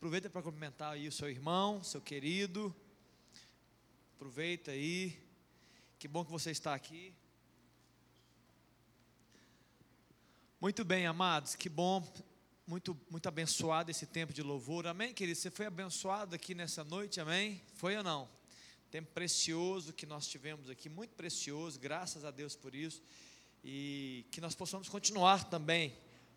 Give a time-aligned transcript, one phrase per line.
[0.00, 2.74] Aproveita para cumprimentar aí o seu irmão, seu querido.
[4.16, 5.22] Aproveita aí.
[5.98, 7.12] Que bom que você está aqui.
[10.58, 12.02] Muito bem, amados, que bom,
[12.66, 15.38] muito, muito abençoado esse tempo de louvor, amém, querido?
[15.38, 17.60] Você foi abençoado aqui nessa noite, amém?
[17.74, 18.26] Foi ou não?
[18.90, 23.02] Tempo precioso que nós tivemos aqui, muito precioso, graças a Deus por isso,
[23.62, 25.94] e que nós possamos continuar também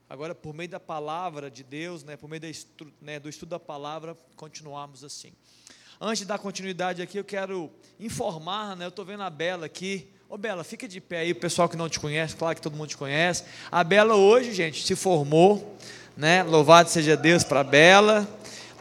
[0.10, 2.42] agora por meio da palavra de Deus, né, por meio
[3.02, 5.32] né, do estudo da palavra, continuarmos assim.
[6.00, 10.08] Antes de dar continuidade aqui, eu quero informar, né, eu estou vendo a Bela aqui.
[10.30, 12.76] Ô Bela, fica de pé aí, o pessoal que não te conhece, claro que todo
[12.76, 13.44] mundo te conhece.
[13.72, 15.78] A Bela hoje, gente, se formou,
[16.18, 16.44] né?
[16.44, 18.28] Louvado seja Deus para a Bela,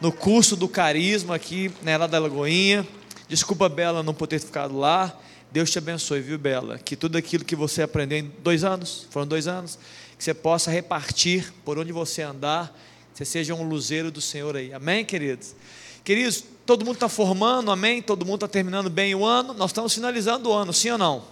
[0.01, 2.85] no curso do carisma aqui, né, lá da Lagoinha.
[3.27, 5.17] Desculpa, Bela, não poder ter ficado lá.
[5.51, 6.79] Deus te abençoe, viu, Bela?
[6.79, 9.77] Que tudo aquilo que você aprendeu em dois anos, foram dois anos,
[10.23, 12.73] que você possa repartir por onde você andar,
[13.13, 14.73] você seja um luzeiro do Senhor aí.
[14.73, 15.53] Amém, queridos?
[16.01, 18.01] Queridos, todo mundo está formando, amém?
[18.01, 19.53] Todo mundo está terminando bem o ano.
[19.53, 21.25] Nós estamos finalizando o ano, sim ou não?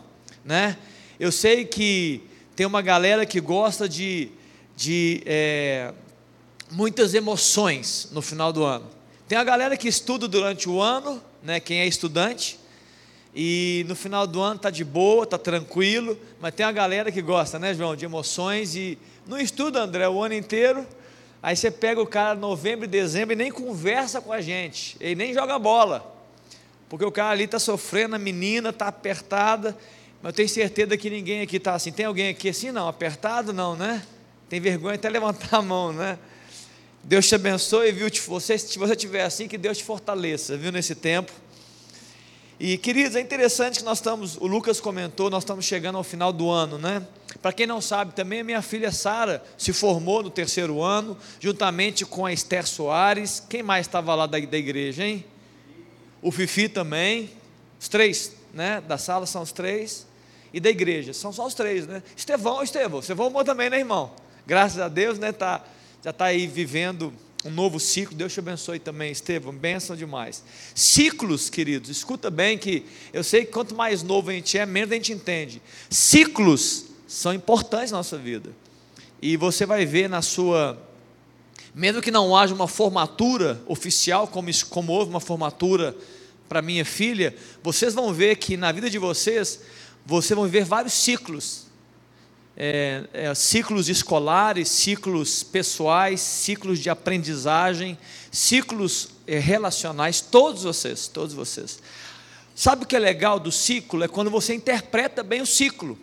[0.43, 0.77] Né?
[1.17, 2.21] Eu sei que
[2.53, 4.29] tem uma galera que gosta de,
[4.75, 5.93] de é,
[6.69, 8.89] muitas emoções no final do ano.
[9.25, 11.61] Tem a galera que estuda durante o ano, né?
[11.61, 12.59] Quem é estudante,
[13.33, 17.21] e no final do ano tá de boa, tá tranquilo, mas tem a galera que
[17.21, 20.85] gosta, né, João, de emoções e não estuda, André, o ano inteiro.
[21.41, 25.15] Aí você pega o cara novembro e dezembro e nem conversa com a gente, ele
[25.15, 26.15] nem joga bola,
[26.89, 29.77] porque o cara ali está sofrendo, a menina está apertada,
[30.21, 31.91] mas eu tenho certeza que ninguém aqui está assim.
[31.91, 32.69] Tem alguém aqui assim?
[32.69, 34.03] Não, apertado não, né?
[34.47, 36.19] Tem vergonha até levantar a mão, né?
[37.03, 38.13] Deus te abençoe, viu?
[38.13, 40.71] Se você estiver assim, que Deus te fortaleça, viu?
[40.71, 41.31] Nesse tempo.
[42.63, 46.31] E queridos, é interessante que nós estamos, o Lucas comentou, nós estamos chegando ao final
[46.31, 47.01] do ano, né?
[47.41, 52.05] Para quem não sabe, também a minha filha Sara se formou no terceiro ano, juntamente
[52.05, 53.41] com a Esther Soares.
[53.49, 55.25] Quem mais estava lá da, da igreja, hein?
[56.21, 57.31] O Fifi também.
[57.79, 58.79] Os três, né?
[58.79, 60.05] Da sala são os três.
[60.53, 62.03] E da igreja, são só os três, né?
[62.15, 64.11] Estevão, Estevão, você formou também, né, irmão?
[64.45, 65.31] Graças a Deus, né?
[65.31, 65.65] Tá,
[66.03, 67.11] já está aí vivendo
[67.43, 68.15] um novo ciclo.
[68.15, 69.53] Deus te abençoe também, Estevam.
[69.53, 70.43] Bênção demais.
[70.75, 74.91] Ciclos, queridos, escuta bem que eu sei que quanto mais novo a gente é, menos
[74.91, 75.61] a gente entende.
[75.89, 78.51] Ciclos são importantes na nossa vida.
[79.21, 80.77] E você vai ver na sua.
[81.73, 85.95] Mesmo que não haja uma formatura oficial, como, como houve uma formatura
[86.49, 89.61] para minha filha, vocês vão ver que na vida de vocês,
[90.05, 91.70] vocês vão ver vários ciclos
[92.63, 97.97] é, é, ciclos escolares, ciclos pessoais, ciclos de aprendizagem,
[98.31, 101.79] ciclos é, relacionais, todos vocês, todos vocês.
[102.53, 104.03] Sabe o que é legal do ciclo?
[104.03, 105.97] É quando você interpreta bem o ciclo.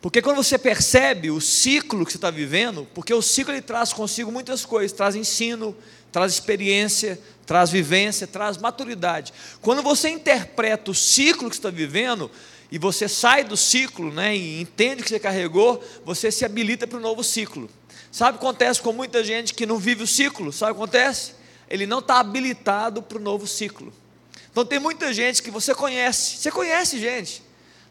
[0.00, 3.92] Porque quando você percebe o ciclo que você está vivendo, porque o ciclo ele traz
[3.92, 5.72] consigo muitas coisas, traz ensino,
[6.10, 9.32] traz experiência, traz vivência, traz maturidade.
[9.60, 12.28] Quando você interpreta o ciclo que você está vivendo,
[12.70, 16.98] e você sai do ciclo, né, e entende que você carregou, você se habilita para
[16.98, 17.70] o novo ciclo.
[18.10, 20.52] Sabe o que acontece com muita gente que não vive o ciclo?
[20.52, 21.34] Sabe o que acontece?
[21.68, 23.92] Ele não está habilitado para o novo ciclo.
[24.50, 27.42] Então tem muita gente que você conhece, você conhece gente,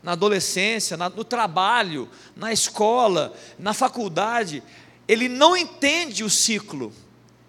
[0.02, 4.64] na adolescência, no trabalho, na escola, na faculdade,
[5.08, 6.92] ele não entende o ciclo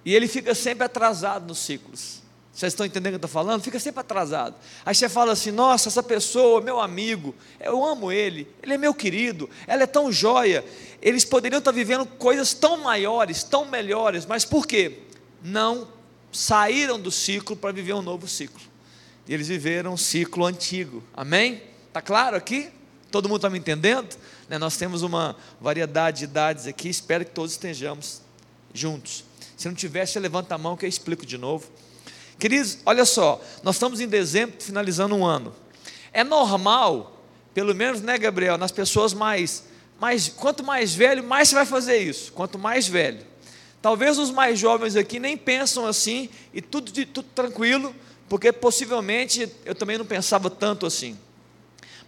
[0.04, 2.22] e ele fica sempre atrasado nos ciclos.
[2.56, 3.62] Vocês estão entendendo o que eu estou falando?
[3.62, 4.54] Fica sempre atrasado.
[4.86, 8.94] Aí você fala assim: nossa, essa pessoa, meu amigo, eu amo ele, ele é meu
[8.94, 10.64] querido, ela é tão joia.
[11.02, 15.00] Eles poderiam estar vivendo coisas tão maiores, tão melhores, mas por quê?
[15.42, 15.86] Não
[16.32, 18.62] saíram do ciclo para viver um novo ciclo.
[19.28, 21.04] E eles viveram um ciclo antigo.
[21.12, 21.62] Amém?
[21.88, 22.70] Está claro aqui?
[23.10, 24.16] Todo mundo está me entendendo?
[24.48, 28.22] Né, nós temos uma variedade de idades aqui, espero que todos estejamos
[28.72, 29.24] juntos.
[29.58, 31.70] Se não tiver, levanta a mão que eu explico de novo.
[32.38, 35.54] Queridos, olha só, nós estamos em dezembro, finalizando um ano.
[36.12, 37.22] É normal,
[37.54, 39.64] pelo menos, né, Gabriel, nas pessoas mais,
[39.98, 42.32] mais, quanto mais velho, mais você vai fazer isso.
[42.32, 43.20] Quanto mais velho.
[43.80, 47.94] Talvez os mais jovens aqui nem pensam assim e tudo, tudo tranquilo,
[48.28, 51.16] porque possivelmente eu também não pensava tanto assim.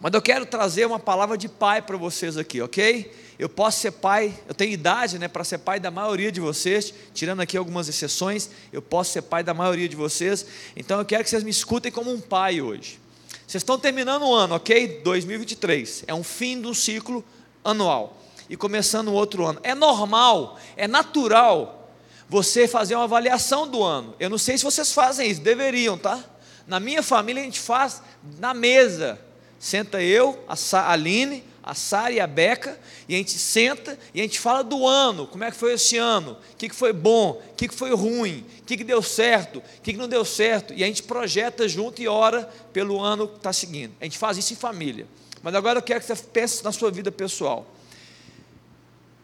[0.00, 3.12] Mas eu quero trazer uma palavra de pai para vocês aqui, ok?
[3.36, 6.94] Eu posso ser pai, eu tenho idade né, para ser pai da maioria de vocês,
[7.12, 10.46] tirando aqui algumas exceções, eu posso ser pai da maioria de vocês,
[10.76, 13.00] então eu quero que vocês me escutem como um pai hoje.
[13.46, 15.00] Vocês estão terminando o ano, ok?
[15.02, 17.24] 2023, é um fim do ciclo
[17.64, 19.60] anual e começando outro ano.
[19.62, 21.90] É normal, é natural
[22.28, 24.14] você fazer uma avaliação do ano.
[24.20, 26.22] Eu não sei se vocês fazem isso, deveriam, tá?
[26.66, 28.02] Na minha família a gente faz
[28.38, 29.18] na mesa.
[29.58, 34.22] Senta eu, a Aline, a Sara e a Beca, e a gente senta e a
[34.22, 37.42] gente fala do ano, como é que foi esse ano, o que, que foi bom,
[37.50, 40.24] o que, que foi ruim, o que, que deu certo, o que, que não deu
[40.24, 43.92] certo, e a gente projeta junto e ora pelo ano que está seguindo.
[44.00, 45.06] A gente faz isso em família.
[45.42, 47.66] Mas agora eu quero que você pense na sua vida pessoal.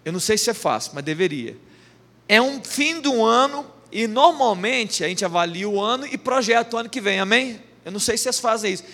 [0.04, 1.56] Eu não sei se é fácil, mas deveria.
[2.28, 6.78] É um fim do ano e normalmente a gente avalia o ano e projeta o
[6.78, 7.60] ano que vem, amém?
[7.84, 8.84] Eu não sei se vocês fazem isso.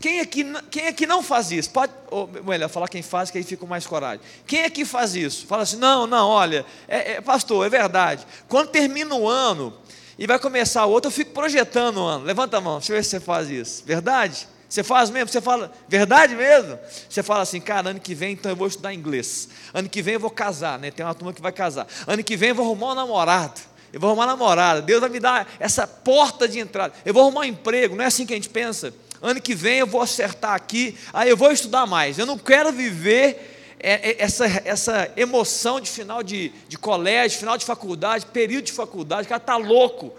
[0.00, 1.70] Quem aqui, quem aqui não faz isso?
[1.70, 4.20] Pode, ou melhor, falar quem faz, que aí fica mais coragem.
[4.46, 5.46] Quem aqui faz isso?
[5.46, 8.26] Fala assim: não, não, olha, é, é, pastor, é verdade.
[8.48, 9.72] Quando termina o ano
[10.18, 12.24] e vai começar o outro, eu fico projetando o ano.
[12.24, 13.84] Levanta a mão, deixa eu ver se você faz isso.
[13.84, 14.48] Verdade?
[14.68, 15.28] Você faz mesmo?
[15.28, 16.78] Você fala, verdade mesmo?
[17.08, 19.48] Você fala assim, cara, ano que vem então eu vou estudar inglês.
[19.72, 20.90] Ano que vem eu vou casar, né?
[20.90, 21.86] Tem uma turma que vai casar.
[22.06, 23.60] Ano que vem eu vou arrumar um namorado.
[23.92, 24.82] Eu vou arrumar uma namorada.
[24.82, 26.92] Deus vai me dar essa porta de entrada.
[27.04, 27.94] Eu vou arrumar um emprego.
[27.94, 28.92] Não é assim que a gente pensa?
[29.26, 32.18] Ano que vem eu vou acertar aqui, aí eu vou estudar mais.
[32.18, 37.58] Eu não quero viver é, é, essa, essa emoção de final de, de colégio, final
[37.58, 40.12] de faculdade, período de faculdade, o cara está louco.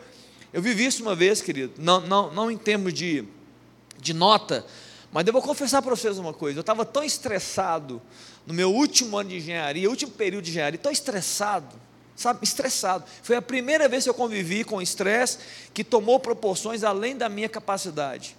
[0.54, 3.25] Eu vivi isso uma vez, querido, não, não, não em termos de,
[4.00, 4.65] de nota,
[5.12, 8.01] mas eu vou confessar para vocês uma coisa: eu estava tão estressado
[8.45, 11.75] no meu último ano de engenharia, último período de engenharia, tão estressado,
[12.15, 13.03] sabe, estressado.
[13.24, 15.39] Foi a primeira vez que eu convivi com estresse
[15.74, 18.38] que tomou proporções além da minha capacidade.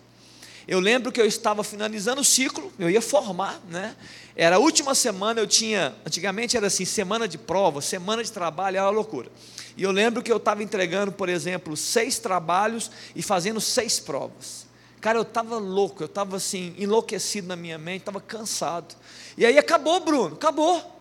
[0.69, 3.97] Eu lembro que eu estava finalizando o ciclo, eu ia formar, né?
[4.37, 8.77] Era a última semana, eu tinha, antigamente era assim, semana de prova, semana de trabalho,
[8.77, 9.31] era uma loucura.
[9.79, 14.67] E eu lembro que eu estava entregando, por exemplo, seis trabalhos e fazendo seis provas.
[15.01, 18.95] Cara, eu estava louco, eu estava assim, enlouquecido na minha mente, estava cansado.
[19.39, 20.99] E aí acabou, Bruno, acabou.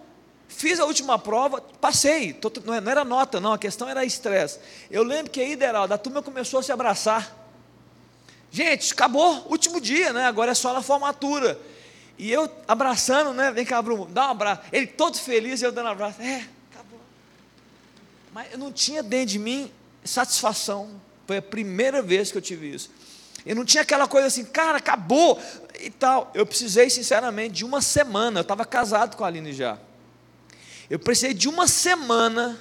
[0.47, 2.39] Fiz a última prova, passei.
[2.39, 4.59] É, não era nota, não, a questão era estresse.
[4.89, 7.46] Eu lembro que aí, Deraldo, a turma começou a se abraçar.
[8.51, 10.25] Gente, acabou, último dia, né?
[10.25, 11.59] Agora é só na formatura.
[12.17, 13.51] E eu abraçando, né?
[13.51, 14.61] Vem cá, Bruno, dá um abraço.
[14.71, 16.21] Ele todo feliz, eu dando um abraço.
[16.21, 16.99] É, acabou.
[18.33, 19.71] Mas eu não tinha dentro de mim
[20.03, 20.89] satisfação.
[21.27, 22.89] Foi a primeira vez que eu tive isso.
[23.45, 25.39] Eu não tinha aquela coisa assim, cara, acabou
[25.79, 26.31] e tal.
[26.33, 28.39] Eu precisei, sinceramente, de uma semana.
[28.39, 29.77] Eu estava casado com a Aline já.
[30.89, 32.59] Eu precisei de uma semana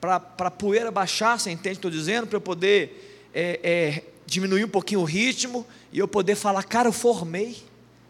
[0.00, 2.26] para a poeira baixar, você entende o que estou dizendo?
[2.26, 6.88] Para eu poder é, é, diminuir um pouquinho o ritmo e eu poder falar, cara,
[6.88, 7.56] eu formei,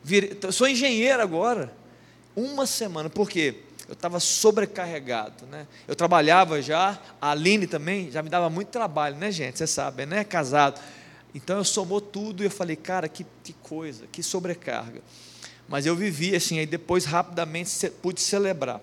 [0.02, 1.72] virei, sou engenheiro agora.
[2.34, 3.62] Uma semana, por quê?
[3.86, 5.66] Eu estava sobrecarregado, né?
[5.86, 9.58] Eu trabalhava já, a Aline também já me dava muito trabalho, né, gente?
[9.58, 10.24] Você sabe, né?
[10.24, 10.80] Casado.
[11.34, 15.02] Então eu somou tudo e eu falei, cara, que, que coisa, que sobrecarga.
[15.68, 18.80] Mas eu vivi assim, aí depois rapidamente pude celebrar.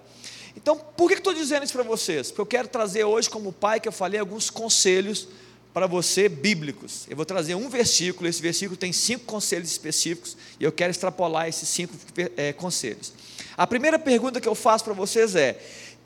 [0.55, 2.29] Então, por que estou dizendo isso para vocês?
[2.29, 5.27] Porque eu quero trazer hoje, como pai, que eu falei, alguns conselhos
[5.73, 7.05] para você bíblicos.
[7.09, 11.47] Eu vou trazer um versículo, esse versículo tem cinco conselhos específicos e eu quero extrapolar
[11.47, 11.93] esses cinco
[12.37, 13.11] é, conselhos.
[13.57, 15.59] A primeira pergunta que eu faço para vocês é: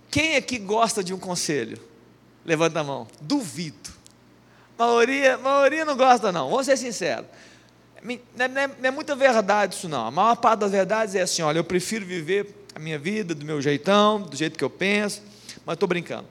[0.10, 1.78] quem aqui gosta de um conselho?
[2.46, 3.08] Levanta a mão.
[3.20, 3.90] Duvido.
[4.80, 6.50] A maioria, a maioria não gosta, não.
[6.50, 7.26] Vamos ser sinceros.
[8.02, 10.06] Não é, não, é, não é muita verdade isso, não.
[10.06, 13.46] A maior parte das verdades é assim: olha, eu prefiro viver a minha vida do
[13.46, 15.22] meu jeitão, do jeito que eu penso,
[15.66, 16.28] mas estou brincando.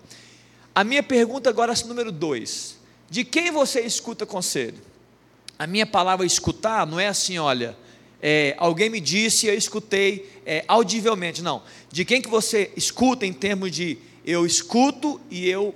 [0.75, 2.76] A minha pergunta agora é número dois
[3.09, 4.79] de quem você escuta conselho?
[5.59, 7.77] A minha palavra escutar não é assim, olha,
[8.21, 11.63] é, alguém me disse e eu escutei é, audivelmente, não.
[11.91, 15.75] De quem que você escuta em termos de eu escuto e eu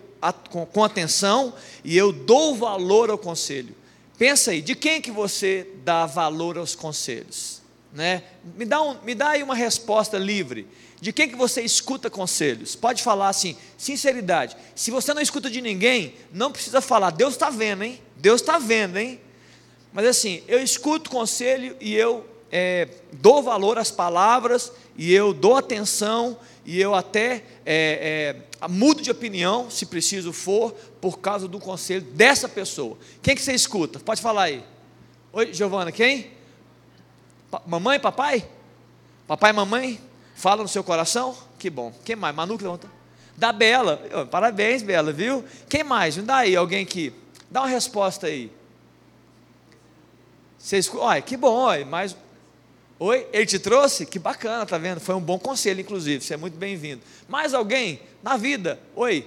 [0.50, 1.54] com, atenção
[1.84, 3.74] e eu dou valor ao conselho.
[4.18, 7.59] Pensa aí, de quem que você dá valor aos conselhos?
[7.92, 8.22] Né?
[8.56, 10.66] Me, dá um, me dá aí uma resposta livre.
[11.00, 12.76] De quem que você escuta conselhos?
[12.76, 14.56] Pode falar assim, sinceridade.
[14.74, 17.10] Se você não escuta de ninguém, não precisa falar.
[17.10, 18.00] Deus está vendo, hein?
[18.16, 19.20] Deus está vendo, hein?
[19.92, 25.56] Mas assim, eu escuto conselho e eu é, dou valor às palavras e eu dou
[25.56, 31.58] atenção e eu até é, é, mudo de opinião, se preciso for, por causa do
[31.58, 32.98] conselho dessa pessoa.
[33.22, 33.98] Quem que você escuta?
[33.98, 34.62] Pode falar aí.
[35.32, 36.30] Oi, Giovana, quem?
[37.66, 38.48] Mamãe, papai?
[39.26, 40.00] Papai e mamãe?
[40.34, 41.36] Fala no seu coração?
[41.58, 41.92] Que bom.
[42.04, 42.34] Quem mais?
[42.34, 42.88] Manu que levanta.
[43.36, 43.96] Da Bela.
[44.30, 45.44] Parabéns, Bela, viu?
[45.68, 46.16] Quem mais?
[46.16, 47.12] Me dá aí alguém que.
[47.50, 48.52] Dá uma resposta aí.
[50.58, 52.16] Vocês, olha, que bom, olha, mas.
[52.98, 54.04] Oi, ele te trouxe?
[54.04, 55.00] Que bacana, tá vendo?
[55.00, 56.22] Foi um bom conselho, inclusive.
[56.22, 57.00] Você é muito bem-vindo.
[57.28, 58.78] Mais alguém na vida?
[58.94, 59.26] Oi.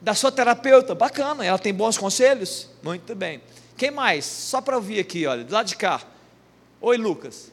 [0.00, 0.94] Da sua terapeuta?
[0.94, 2.68] Bacana, ela tem bons conselhos?
[2.82, 3.42] Muito bem.
[3.76, 4.24] Quem mais?
[4.24, 6.00] Só para ouvir aqui, olha, do lado de cá.
[6.80, 7.52] Oi, Lucas.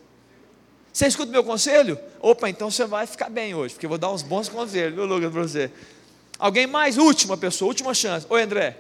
[0.94, 2.00] Você escuta meu conselho?
[2.22, 5.06] Opa, então você vai ficar bem hoje, porque eu vou dar uns bons conselhos, viu,
[5.06, 5.72] Lucas, para você.
[6.40, 6.98] Alguém mais?
[6.98, 8.26] Última pessoa, última chance.
[8.30, 8.78] Oi, André.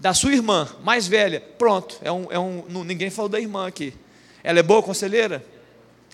[0.00, 1.40] Da sua irmã, mais velha.
[1.56, 3.94] Pronto, é um, é um, ninguém falou da irmã aqui.
[4.42, 5.44] Ela é boa conselheira?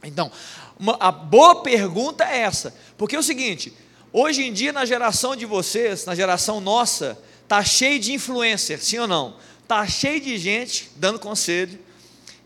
[0.03, 0.31] Então,
[0.79, 3.73] uma, a boa pergunta é essa, porque é o seguinte:
[4.13, 7.19] hoje em dia, na geração de vocês, na geração nossa,
[7.49, 9.37] tá cheio de influencer, sim ou não?
[9.67, 11.79] Tá cheio de gente dando conselho,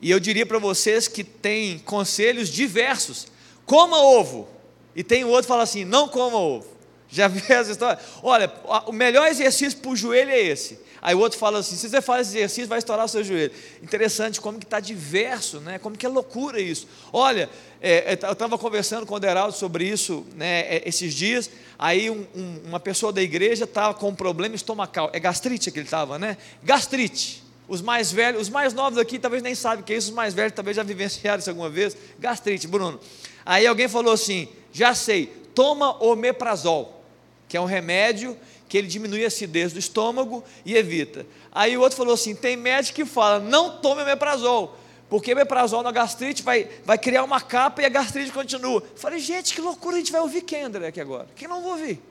[0.01, 3.27] e eu diria para vocês que tem conselhos diversos.
[3.67, 4.49] Coma ovo.
[4.95, 6.67] E tem o outro que fala assim: não coma ovo.
[7.09, 7.99] Já viu essa história?
[8.23, 8.53] Olha,
[8.87, 10.79] o melhor exercício para o joelho é esse.
[11.01, 13.53] Aí o outro fala assim: se você faz esse exercício, vai estourar o seu joelho.
[13.83, 15.79] Interessante como que está diverso, né?
[15.79, 16.87] Como que é loucura isso.
[17.13, 17.49] Olha,
[17.81, 21.51] é, é eu estava conversando com o Deraldo sobre isso né, é, esses dias.
[21.79, 25.11] Aí um, um, uma pessoa da igreja estava com um problema estomacal.
[25.13, 26.37] É gastrite que ele estava, né?
[26.63, 27.48] Gastrite.
[27.69, 30.15] Os mais velhos, os mais novos aqui talvez nem sabem o que é isso, os
[30.15, 31.97] mais velhos talvez já vivenciaram isso alguma vez.
[32.19, 32.99] Gastrite, Bruno.
[33.45, 37.05] Aí alguém falou assim: já sei, toma omeprazol,
[37.47, 38.37] que é um remédio
[38.69, 41.27] que ele diminui a acidez do estômago e evita.
[41.53, 44.77] Aí o outro falou assim: tem médico que fala, não tome omeprazol,
[45.11, 48.83] porque omeprazol na gastrite vai, vai criar uma capa e a gastrite continua.
[48.97, 51.29] Falei, gente, que loucura, a gente vai ouvir quem, André, aqui agora?
[51.37, 52.03] Quem não vai ouvir?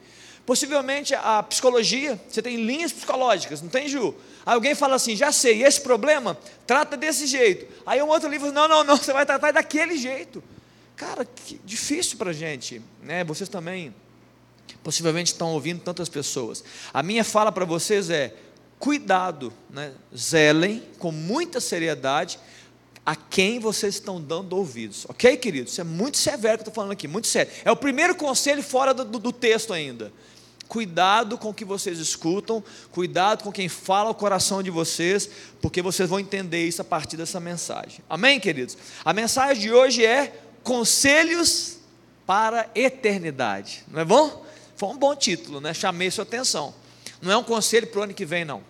[0.48, 4.16] Possivelmente a psicologia, você tem linhas psicológicas, não tem, Ju?
[4.46, 7.68] Aí alguém fala assim, já sei, esse problema trata desse jeito.
[7.86, 10.42] Aí um outro livro, não, não, não, você vai tratar daquele jeito.
[10.96, 13.26] Cara, que difícil para gente, né?
[13.26, 13.94] Vocês também
[14.82, 16.64] possivelmente estão ouvindo tantas pessoas.
[16.94, 18.34] A minha fala para vocês é:
[18.80, 19.92] cuidado, né?
[20.16, 22.40] zelem com muita seriedade
[23.06, 25.74] a quem vocês estão dando ouvidos, ok, queridos?
[25.74, 27.52] Isso é muito severo que eu estou falando aqui, muito sério.
[27.66, 30.10] É o primeiro conselho fora do, do, do texto ainda.
[30.68, 35.30] Cuidado com o que vocês escutam, cuidado com quem fala o coração de vocês,
[35.62, 38.00] porque vocês vão entender isso a partir dessa mensagem.
[38.10, 38.78] Amém, queridos?
[39.06, 41.78] A mensagem de hoje é Conselhos
[42.26, 43.86] para a Eternidade.
[43.88, 44.46] Não é bom?
[44.76, 45.74] Foi um bom título, né?
[45.74, 46.76] Chamei sua atenção.
[47.22, 48.62] Não é um conselho para o ano que vem, não.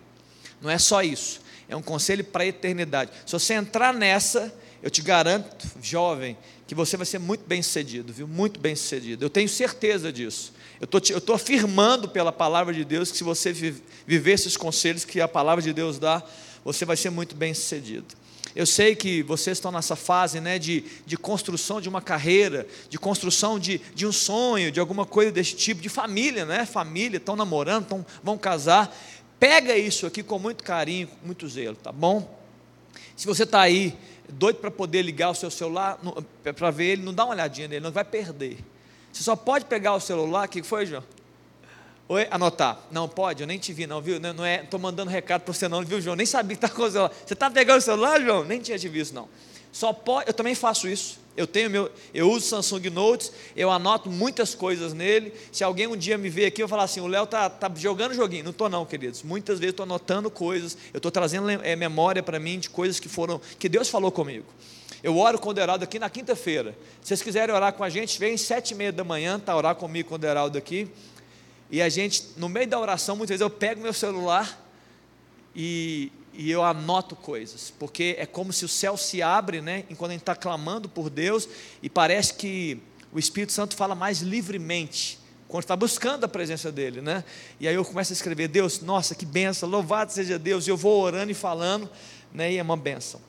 [0.60, 1.40] Não é só isso.
[1.68, 3.10] É um conselho para a eternidade.
[3.26, 8.12] Se você entrar nessa, eu te garanto, jovem, que você vai ser muito bem sucedido,
[8.12, 8.28] viu?
[8.28, 9.24] Muito bem sucedido.
[9.24, 10.52] Eu tenho certeza disso.
[10.80, 15.26] Eu estou afirmando pela palavra de Deus que se você viver esses conselhos que a
[15.26, 16.22] palavra de Deus dá,
[16.64, 18.06] você vai ser muito bem sucedido.
[18.54, 22.98] Eu sei que vocês estão nessa fase né, de, de construção de uma carreira, de
[22.98, 26.64] construção de, de um sonho, de alguma coisa desse tipo, de família, né?
[26.64, 28.96] Família, estão namorando, tão, vão casar.
[29.38, 32.38] Pega isso aqui com muito carinho, com muito zelo, tá bom?
[33.16, 33.96] Se você está aí,
[34.28, 35.98] doido para poder ligar o seu celular,
[36.42, 38.58] para ver ele, não dá uma olhadinha nele, não vai perder.
[39.18, 41.02] Você só pode pegar o celular, o que foi, João?
[42.08, 42.78] Oi, anotar.
[42.88, 44.20] Não pode, eu nem te vi, não, viu?
[44.20, 46.14] Não, é, estou mandando recado para você, não, viu, João?
[46.14, 47.12] Nem sabia que está com o celular.
[47.26, 48.44] Você está pegando o celular, João?
[48.44, 49.28] Nem tinha te visto, não.
[49.72, 51.18] Só pode, eu também faço isso.
[51.36, 55.32] Eu tenho meu, eu uso Samsung Notes, eu anoto muitas coisas nele.
[55.50, 58.14] Se alguém um dia me ver aqui, eu falar assim: o Léo está tá jogando
[58.14, 58.44] joguinho.
[58.44, 59.24] Não estou, não, queridos.
[59.24, 63.08] Muitas vezes estou anotando coisas, eu estou trazendo é, memória para mim de coisas que
[63.08, 64.46] foram, que Deus falou comigo.
[65.02, 66.76] Eu oro com o Deraldo aqui na quinta-feira.
[67.00, 69.56] Se vocês quiserem orar com a gente, vem às sete e meia da manhã, tá?
[69.56, 70.90] Orar comigo com o Deraldo aqui.
[71.70, 74.64] E a gente, no meio da oração, muitas vezes eu pego meu celular
[75.54, 79.84] e, e eu anoto coisas, porque é como se o céu se abre, né?
[79.88, 81.48] Enquanto a gente está clamando por Deus,
[81.82, 82.80] e parece que
[83.12, 87.24] o Espírito Santo fala mais livremente quando está buscando a presença dele, né?
[87.60, 90.76] E aí eu começo a escrever, Deus, nossa, que benção, louvado seja Deus, e eu
[90.76, 91.88] vou orando e falando,
[92.32, 92.52] né?
[92.52, 93.27] E é uma benção.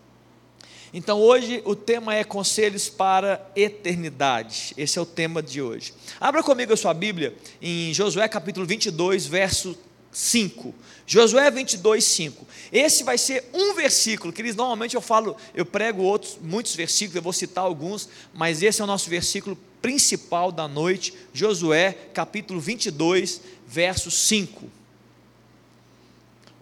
[0.93, 4.74] Então hoje o tema é conselhos para eternidade.
[4.75, 5.93] Esse é o tema de hoje.
[6.19, 9.77] Abra comigo a sua Bíblia em Josué capítulo 22, verso
[10.12, 10.74] 5.
[11.05, 12.48] Josué 22, 5.
[12.72, 17.15] Esse vai ser um versículo, que eles normalmente eu falo, eu prego outros, muitos versículos,
[17.15, 22.60] eu vou citar alguns, mas esse é o nosso versículo principal da noite, Josué capítulo
[22.60, 24.78] 22, verso 5.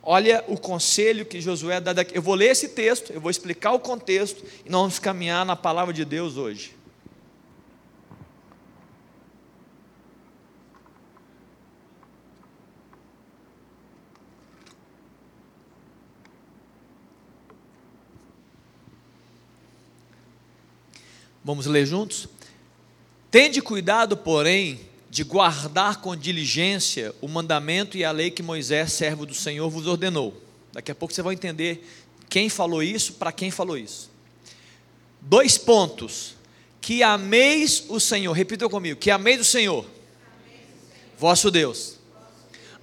[0.10, 2.18] Olha o conselho que Josué dá daqui.
[2.18, 5.54] Eu vou ler esse texto, eu vou explicar o contexto e nós vamos caminhar na
[5.54, 6.74] palavra de Deus hoje.
[21.44, 22.30] Vamos ler juntos?
[23.30, 24.80] Tende cuidado, porém,
[25.18, 29.88] de guardar com diligência o mandamento e a lei que Moisés, servo do Senhor, vos
[29.88, 30.40] ordenou.
[30.72, 31.84] Daqui a pouco você vai entender
[32.30, 34.12] quem falou isso, para quem falou isso.
[35.20, 36.36] Dois pontos.
[36.80, 39.88] Que ameis o Senhor, repita comigo: que ameis o Senhor,
[41.18, 41.98] vosso Deus.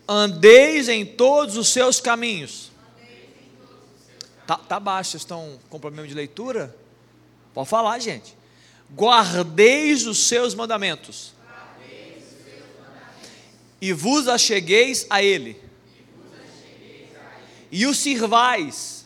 [0.09, 2.73] Andeis em todos os seus caminhos.
[4.45, 6.76] Tá, tá baixo, vocês estão com problema de leitura?
[7.55, 8.37] Pode falar, gente.
[8.93, 11.34] Guardeis os seus mandamentos
[13.85, 15.61] e vos achegueis a Ele,
[17.71, 19.05] e o sirvais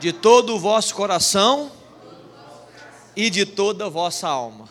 [0.00, 1.70] de todo o vosso coração
[3.14, 4.68] e de toda a vossa alma.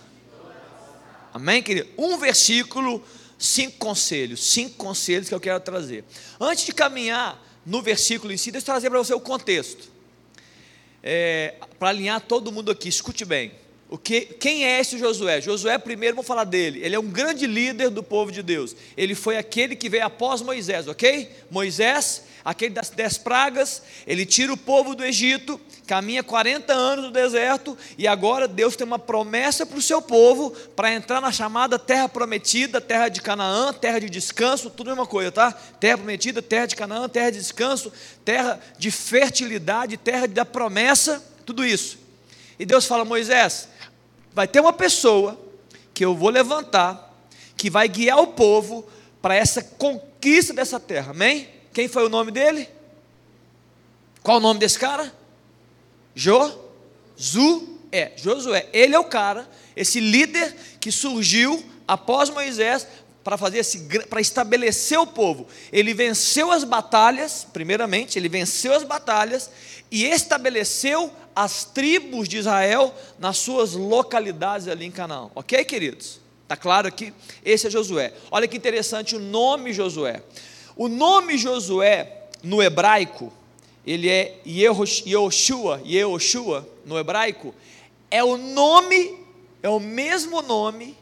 [1.33, 1.87] Amém, querido?
[1.97, 3.01] Um versículo,
[3.39, 4.43] cinco conselhos.
[4.43, 6.03] Cinco conselhos que eu quero trazer.
[6.37, 9.89] Antes de caminhar no versículo em si, deixa eu trazer para você o contexto.
[11.01, 13.53] É, para alinhar todo mundo aqui, escute bem.
[13.91, 15.41] O que, quem é esse Josué?
[15.41, 16.79] Josué, primeiro, vamos falar dele.
[16.81, 18.73] Ele é um grande líder do povo de Deus.
[18.95, 21.29] Ele foi aquele que veio após Moisés, ok?
[21.51, 27.11] Moisés, aquele das dez pragas, ele tira o povo do Egito, caminha 40 anos no
[27.11, 31.77] deserto, e agora Deus tem uma promessa para o seu povo para entrar na chamada
[31.77, 35.51] terra prometida, terra de Canaã, terra de descanso, tudo é uma coisa, tá?
[35.51, 37.91] Terra prometida, terra de Canaã, terra de descanso,
[38.23, 41.99] terra de fertilidade, terra da promessa, tudo isso.
[42.57, 43.67] E Deus fala: Moisés,
[44.33, 45.39] vai ter uma pessoa
[45.93, 47.13] que eu vou levantar,
[47.57, 48.87] que vai guiar o povo
[49.21, 51.49] para essa conquista dessa terra, amém?
[51.73, 52.67] Quem foi o nome dele?
[54.23, 55.13] Qual o nome desse cara?
[56.15, 56.57] Josué.
[58.15, 58.69] Josué.
[58.73, 62.87] Ele é o cara, esse líder que surgiu após Moisés
[63.23, 65.47] para fazer esse para estabelecer o povo.
[65.71, 69.49] Ele venceu as batalhas, primeiramente, ele venceu as batalhas
[69.89, 75.29] e estabeleceu as tribos de Israel nas suas localidades ali em Canaã.
[75.35, 76.19] OK, queridos?
[76.47, 77.13] Tá claro que
[77.45, 78.13] esse é Josué.
[78.29, 80.21] Olha que interessante o nome Josué.
[80.75, 83.31] O nome Josué no hebraico,
[83.85, 87.53] ele é Yehoshua, Yehoshua no hebraico,
[88.09, 89.17] é o nome,
[89.63, 90.97] é o mesmo nome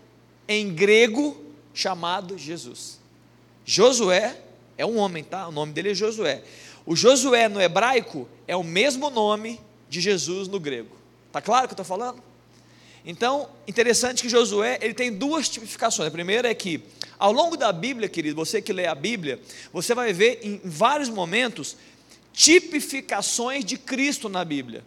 [0.47, 1.48] em grego
[1.79, 2.99] chamado Jesus.
[3.63, 4.37] Josué
[4.77, 5.47] é um homem, tá?
[5.47, 6.43] O nome dele é Josué.
[6.85, 10.95] O Josué no hebraico é o mesmo nome de Jesus no grego.
[11.31, 12.21] Tá claro o que eu estou falando?
[13.05, 16.09] Então, interessante que Josué ele tem duas tipificações.
[16.09, 16.83] A primeira é que,
[17.17, 19.39] ao longo da Bíblia, querido, você que lê a Bíblia,
[19.71, 21.77] você vai ver em vários momentos
[22.33, 24.83] tipificações de Cristo na Bíblia.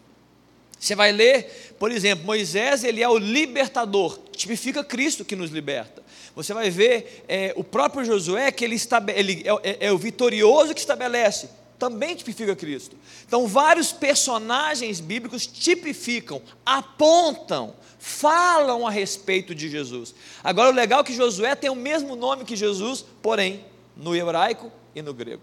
[0.78, 6.01] Você vai ler, por exemplo, Moisés, ele é o libertador, tipifica Cristo que nos liberta.
[6.34, 8.76] Você vai ver é, o próprio Josué, que ele,
[9.14, 11.48] ele é, é, é o vitorioso que estabelece,
[11.78, 12.96] também tipifica Cristo.
[13.26, 20.14] Então, vários personagens bíblicos tipificam, apontam, falam a respeito de Jesus.
[20.42, 23.64] Agora, o legal é que Josué tem o mesmo nome que Jesus, porém,
[23.96, 25.42] no hebraico e no grego.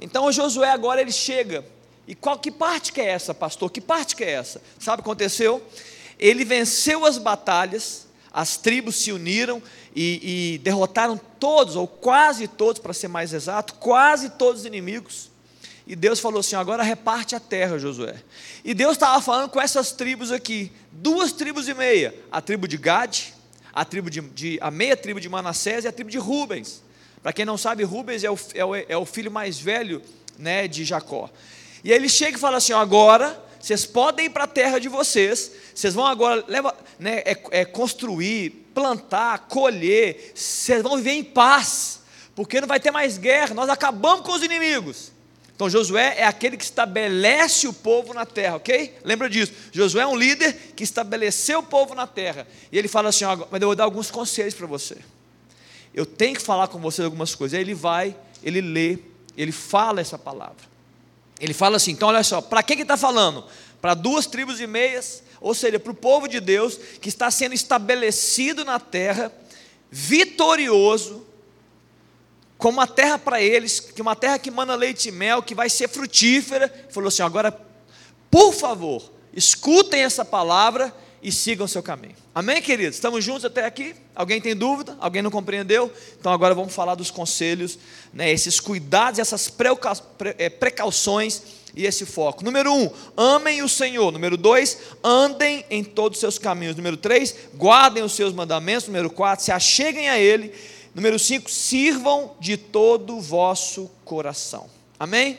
[0.00, 1.64] Então, Josué agora ele chega
[2.08, 3.70] e qual que parte que é essa, pastor?
[3.70, 4.62] Que parte que é essa?
[4.78, 5.62] Sabe o que aconteceu?
[6.18, 8.07] Ele venceu as batalhas,
[8.38, 9.60] as tribos se uniram
[9.96, 15.28] e, e derrotaram todos, ou quase todos, para ser mais exato, quase todos os inimigos.
[15.84, 18.14] E Deus falou assim: agora reparte a terra, Josué.
[18.64, 22.76] E Deus estava falando com essas tribos aqui, duas tribos e meia: a tribo de
[22.76, 23.34] Gade,
[23.72, 26.80] a, tribo de, de, a meia tribo de Manassés e a tribo de Rubens.
[27.20, 30.00] Para quem não sabe, Rubens é o, é o, é o filho mais velho
[30.38, 31.28] né, de Jacó.
[31.82, 34.88] E aí ele chega e fala assim: agora vocês podem ir para a terra de
[34.88, 41.24] vocês, vocês vão agora leva, né, é, é construir, plantar, colher, vocês vão viver em
[41.24, 42.00] paz,
[42.34, 45.12] porque não vai ter mais guerra, nós acabamos com os inimigos.
[45.58, 48.96] Então Josué é aquele que estabelece o povo na terra, ok?
[49.02, 49.52] Lembra disso.
[49.72, 52.46] Josué é um líder que estabeleceu o povo na terra.
[52.70, 54.98] E ele fala assim: mas eu vou dar alguns conselhos para você.
[55.92, 57.56] Eu tenho que falar com você algumas coisas.
[57.56, 59.00] Aí ele vai, ele lê,
[59.36, 60.64] ele fala essa palavra.
[61.40, 63.44] Ele fala assim: então olha só, para quem que está falando?
[63.80, 67.54] Para duas tribos e meias, ou seja, para o povo de Deus que está sendo
[67.54, 69.32] estabelecido na terra,
[69.90, 71.26] vitorioso,
[72.56, 75.70] com uma terra para eles, que uma terra que manda leite e mel, que vai
[75.70, 76.72] ser frutífera.
[76.74, 77.56] Ele falou assim: agora,
[78.30, 80.92] por favor, escutem essa palavra
[81.22, 82.14] e sigam o seu caminho.
[82.34, 82.96] Amém, queridos?
[82.96, 83.94] Estamos juntos até aqui?
[84.14, 84.96] Alguém tem dúvida?
[85.00, 85.92] Alguém não compreendeu?
[86.18, 87.78] Então agora vamos falar dos conselhos,
[88.12, 89.52] né, esses cuidados, essas
[90.38, 91.42] é, precauções
[91.74, 92.44] e esse foco.
[92.44, 94.12] Número um, amem o Senhor.
[94.12, 96.76] Número dois, andem em todos os seus caminhos.
[96.76, 98.86] Número três, guardem os seus mandamentos.
[98.86, 100.52] Número quatro, se acheguem a Ele.
[100.94, 104.68] Número cinco, sirvam de todo o vosso coração.
[104.98, 105.38] Amém?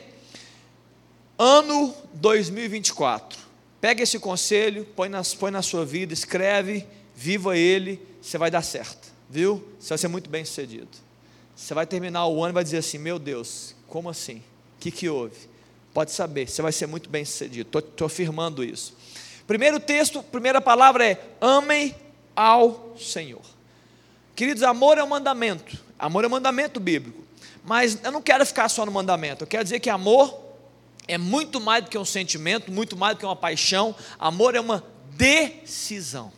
[1.38, 3.39] Ano 2024.
[3.80, 8.62] Pega esse conselho, põe na, põe na sua vida, escreve, viva ele, você vai dar
[8.62, 9.66] certo, viu?
[9.78, 10.88] Você vai ser muito bem sucedido.
[11.56, 14.36] Você vai terminar o ano e vai dizer assim: Meu Deus, como assim?
[14.36, 15.36] O que, que houve?
[15.92, 17.78] Pode saber, você vai ser muito bem sucedido.
[17.78, 18.94] Estou afirmando isso.
[19.46, 21.94] Primeiro texto, primeira palavra é: amem
[22.36, 23.42] ao Senhor.
[24.34, 25.76] Queridos, amor é um mandamento.
[25.98, 27.22] Amor é um mandamento bíblico.
[27.62, 29.44] Mas eu não quero ficar só no mandamento.
[29.44, 30.39] Eu quero dizer que amor
[31.10, 33.94] é muito mais do que um sentimento, muito mais do que uma paixão.
[34.18, 34.84] Amor é uma
[35.16, 36.32] decisão.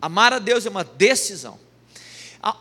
[0.00, 1.58] Amar a Deus é uma decisão.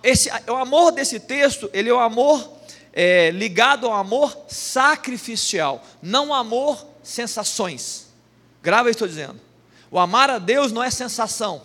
[0.01, 2.49] Esse, o amor desse texto, ele é o amor
[2.93, 8.07] é, ligado ao amor sacrificial, não amor sensações.
[8.61, 9.41] Grava isso que estou dizendo.
[9.91, 11.63] O amar a Deus não é sensação.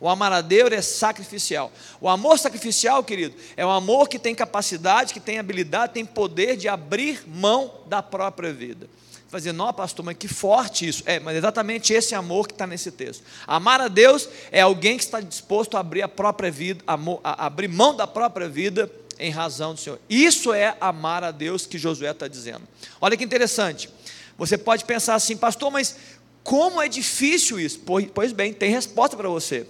[0.00, 1.72] O amar a Deus é sacrificial.
[2.00, 6.56] O amor sacrificial, querido, é um amor que tem capacidade, que tem habilidade, tem poder
[6.56, 8.88] de abrir mão da própria vida.
[9.28, 11.02] Fazer, não, pastor, mas que forte isso.
[11.04, 13.22] É, mas exatamente esse amor que está nesse texto.
[13.46, 17.68] Amar a Deus é alguém que está disposto a abrir a própria vida, a abrir
[17.68, 19.98] mão da própria vida em razão do Senhor.
[20.08, 22.62] Isso é amar a Deus que Josué está dizendo.
[23.00, 23.90] Olha que interessante.
[24.38, 25.96] Você pode pensar assim, pastor, mas
[26.42, 27.80] como é difícil isso?
[28.14, 29.66] Pois bem, tem resposta para você.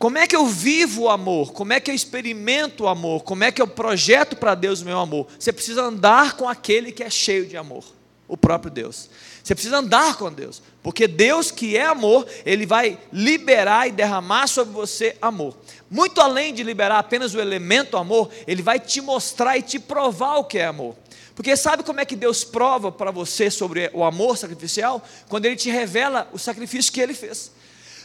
[0.00, 1.52] Como é que eu vivo o amor?
[1.52, 3.22] Como é que eu experimento o amor?
[3.22, 5.26] Como é que eu projeto para Deus o meu amor?
[5.38, 7.84] Você precisa andar com aquele que é cheio de amor,
[8.26, 9.10] o próprio Deus.
[9.44, 14.46] Você precisa andar com Deus, porque Deus que é amor, Ele vai liberar e derramar
[14.46, 15.54] sobre você amor.
[15.90, 20.36] Muito além de liberar apenas o elemento amor, Ele vai te mostrar e te provar
[20.36, 20.96] o que é amor.
[21.34, 25.06] Porque sabe como é que Deus prova para você sobre o amor sacrificial?
[25.28, 27.52] Quando Ele te revela o sacrifício que Ele fez.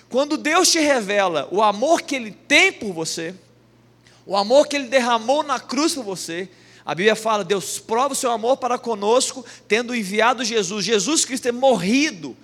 [0.10, 3.34] Quando Deus te revela o amor que Ele tem por você,
[4.26, 6.50] o amor que Ele derramou na cruz por você,
[6.86, 11.48] a Bíblia fala: Deus prova o seu amor para conosco, tendo enviado Jesus, Jesus Cristo
[11.48, 12.38] é morrido.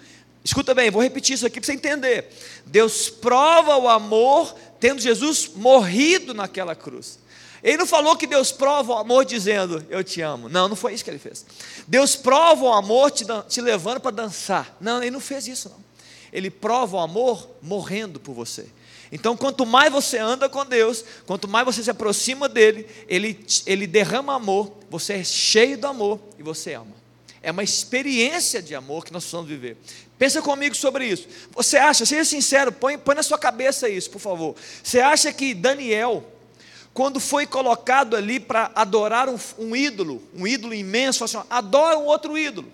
[0.43, 2.27] Escuta bem, vou repetir isso aqui para você entender.
[2.65, 7.19] Deus prova o amor, tendo Jesus morrido naquela cruz.
[7.63, 10.49] Ele não falou que Deus prova o amor dizendo, eu te amo.
[10.49, 11.45] Não, não foi isso que ele fez.
[11.87, 14.75] Deus prova o amor te, te levando para dançar.
[14.81, 15.90] Não, ele não fez isso, não.
[16.31, 18.67] Ele prova o amor morrendo por você.
[19.11, 23.85] Então, quanto mais você anda com Deus, quanto mais você se aproxima dele, ele, ele
[23.85, 27.01] derrama amor, você é cheio do amor e você ama.
[27.43, 29.75] É uma experiência de amor que nós precisamos viver.
[30.17, 31.27] Pensa comigo sobre isso.
[31.55, 34.55] Você acha, seja sincero, põe, põe na sua cabeça isso, por favor.
[34.83, 36.23] Você acha que Daniel,
[36.93, 42.05] quando foi colocado ali para adorar um, um, ídolo, um ídolo imenso, assim: adora um
[42.05, 42.71] outro ídolo.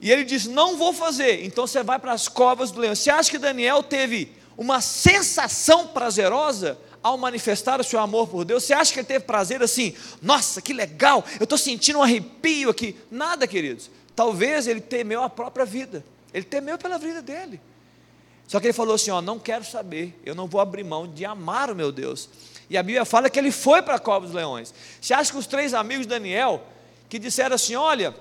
[0.00, 1.44] E ele diz: Não vou fazer.
[1.44, 2.94] Então você vai para as covas do leão.
[2.94, 8.64] Você acha que Daniel teve uma sensação prazerosa ao manifestar o seu amor por Deus?
[8.64, 9.94] Você acha que ele teve prazer assim?
[10.20, 12.96] Nossa, que legal, eu estou sentindo um arrepio aqui.
[13.10, 13.90] Nada, queridos.
[14.14, 16.04] Talvez ele temeu a própria vida.
[16.32, 17.60] Ele temeu pela vida dele.
[18.46, 21.24] Só que ele falou assim: Ó, não quero saber, eu não vou abrir mão de
[21.24, 22.28] amar o meu Deus.
[22.68, 24.74] E a Bíblia fala que ele foi para a cova dos leões.
[25.00, 26.62] Você acha que os três amigos de Daniel,
[27.08, 28.14] que disseram assim: Olha,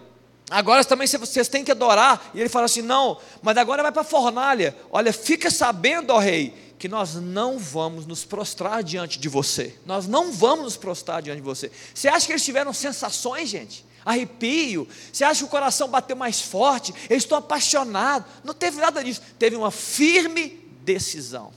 [0.50, 2.32] Agora também vocês têm que adorar.
[2.34, 4.76] E ele fala assim: não, mas agora vai para a fornalha.
[4.92, 9.76] Olha, fica sabendo, ó rei, que nós não vamos nos prostrar diante de você.
[9.86, 11.72] Nós não vamos nos prostrar diante de você.
[11.94, 13.84] Você acha que eles tiveram sensações, gente?
[14.06, 14.88] Arrepio?
[15.12, 16.94] Você acha que o coração bateu mais forte?
[17.10, 18.28] Eles estão apaixonados.
[18.44, 19.22] Não teve nada disso.
[19.40, 21.52] Teve uma firme decisão.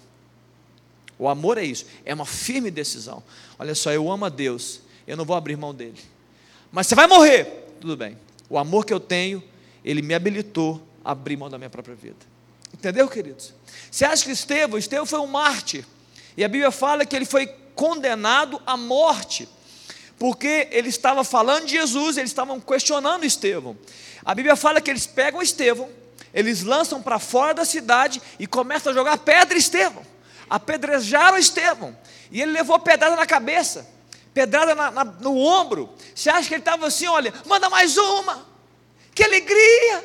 [1.18, 3.22] O amor é isso, é uma firme decisão.
[3.58, 5.98] Olha só, eu amo a Deus, eu não vou abrir mão dele.
[6.70, 8.16] Mas você vai morrer, tudo bem
[8.48, 9.42] o amor que eu tenho,
[9.84, 12.16] ele me habilitou a abrir mão da minha própria vida.
[12.72, 13.54] Entendeu, queridos?
[13.90, 15.84] Você acha que Estevão, Estevão foi um mártir,
[16.36, 19.48] e a Bíblia fala que ele foi condenado à morte,
[20.18, 23.76] porque ele estava falando de Jesus, eles estavam questionando Estevão.
[24.24, 25.88] A Bíblia fala que eles pegam Estevão,
[26.34, 30.02] eles lançam para fora da cidade e começam a jogar pedra em Estevão,
[30.48, 31.96] apedrejaram Estevão,
[32.30, 33.97] e ele levou pedrada na cabeça
[34.34, 35.92] pedrada na, na, no ombro.
[36.14, 38.46] Você acha que ele estava assim, olha, manda mais uma,
[39.14, 40.04] que alegria.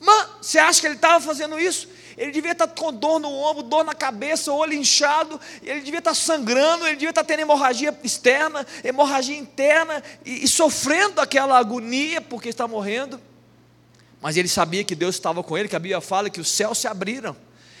[0.00, 1.88] Man, você acha que ele estava fazendo isso?
[2.16, 5.98] Ele devia estar tá com dor no ombro, dor na cabeça, olho inchado, ele devia
[5.98, 11.20] estar tá sangrando, ele devia estar tá tendo hemorragia externa, hemorragia interna, e, e sofrendo
[11.20, 13.20] aquela agonia porque está morrendo.
[14.20, 16.78] Mas ele sabia que Deus estava com ele, que a Bíblia fala que os céus
[16.78, 17.36] se abriram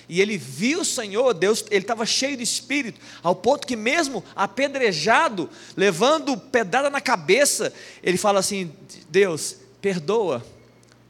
[0.08, 4.24] e ele viu o Senhor, Deus, ele estava cheio de espírito, ao ponto que mesmo
[4.34, 8.72] apedrejado, levando pedrada na cabeça, ele fala assim:
[9.08, 10.44] Deus, perdoa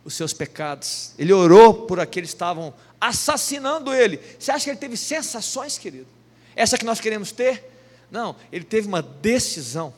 [0.04, 1.12] os seus pecados.
[1.18, 4.20] Ele orou por aqueles que estavam assassinando ele.
[4.38, 6.06] Você acha que ele teve sensações, querido?
[6.54, 7.70] Essa que nós queremos ter?
[8.10, 9.92] Não, ele teve uma decisão.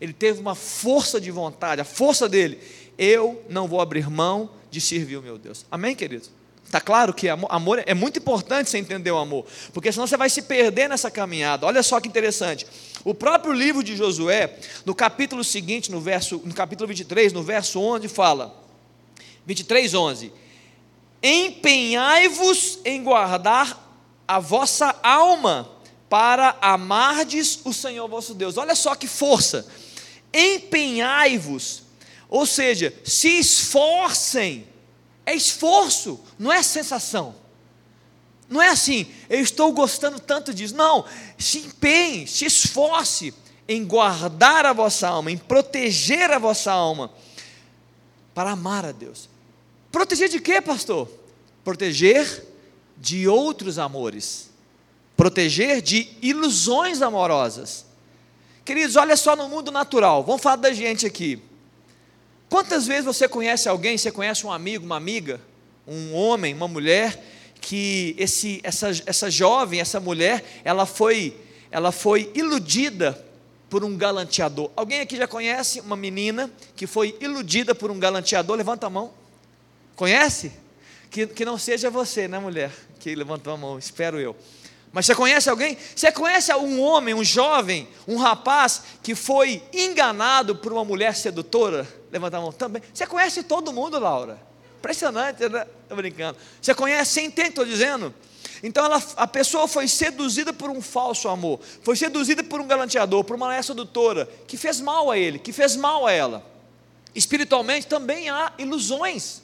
[0.00, 2.60] Ele teve uma força de vontade, a força dele.
[2.98, 5.64] Eu não vou abrir mão de servir o meu Deus.
[5.70, 6.28] Amém, querido?
[6.66, 10.28] Está claro que amor é muito importante você entender o amor, porque senão você vai
[10.28, 11.64] se perder nessa caminhada.
[11.64, 12.66] Olha só que interessante.
[13.04, 17.80] O próprio livro de Josué, no capítulo seguinte, no verso, no capítulo 23, no verso
[17.80, 18.52] 11, fala:
[19.46, 20.32] 23, 11:
[21.22, 23.80] Empenhai-vos em guardar
[24.26, 25.70] a vossa alma
[26.08, 28.56] para amardes o Senhor vosso Deus.
[28.56, 29.68] Olha só que força.
[30.34, 31.84] Empenhai-vos,
[32.28, 34.66] ou seja, se esforcem
[35.26, 37.34] é esforço, não é sensação.
[38.48, 40.74] Não é assim, eu estou gostando tanto disso.
[40.74, 41.04] Não,
[41.36, 43.34] se empenhe, se esforce
[43.68, 47.12] em guardar a vossa alma, em proteger a vossa alma,
[48.32, 49.28] para amar a Deus.
[49.90, 51.08] Proteger de quê, pastor?
[51.66, 52.46] proteger
[52.96, 54.50] de outros amores,
[55.16, 57.84] proteger de ilusões amorosas.
[58.64, 61.42] Queridos, olha só no mundo natural, vamos falar da gente aqui.
[62.56, 65.38] Quantas vezes você conhece alguém, você conhece um amigo, uma amiga,
[65.86, 67.22] um homem, uma mulher,
[67.60, 71.36] que esse, essa, essa jovem, essa mulher, ela foi,
[71.70, 73.22] ela foi iludida
[73.68, 74.70] por um galanteador.
[74.74, 78.56] Alguém aqui já conhece uma menina que foi iludida por um galanteador?
[78.56, 79.12] Levanta a mão.
[79.94, 80.50] Conhece?
[81.10, 82.72] Que, que não seja você, né, mulher?
[83.00, 84.34] Que levantou a mão, espero eu.
[84.96, 85.76] Mas você conhece alguém?
[85.94, 91.86] Você conhece um homem, um jovem, um rapaz que foi enganado por uma mulher sedutora?
[92.16, 92.82] Levanta a mão também.
[92.94, 94.40] Você conhece todo mundo, Laura?
[94.78, 95.66] Impressionante, né?
[95.82, 96.38] Estou brincando.
[96.62, 98.14] Você conhece, você entende estou dizendo?
[98.62, 103.22] Então ela, a pessoa foi seduzida por um falso amor, foi seduzida por um galanteador,
[103.22, 106.42] por uma sedutora, que fez mal a ele, que fez mal a ela.
[107.14, 109.42] Espiritualmente também há ilusões.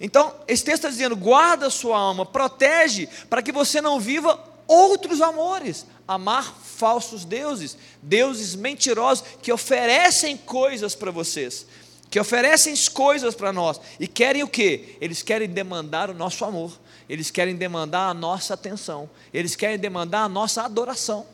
[0.00, 5.20] Então, esse texto está dizendo: guarda sua alma, protege, para que você não viva outros
[5.20, 11.66] amores, amar falsos deuses, deuses mentirosos que oferecem coisas para vocês,
[12.10, 14.96] que oferecem coisas para nós e querem o que?
[15.00, 16.72] Eles querem demandar o nosso amor,
[17.08, 21.26] eles querem demandar a nossa atenção, eles querem demandar a nossa adoração.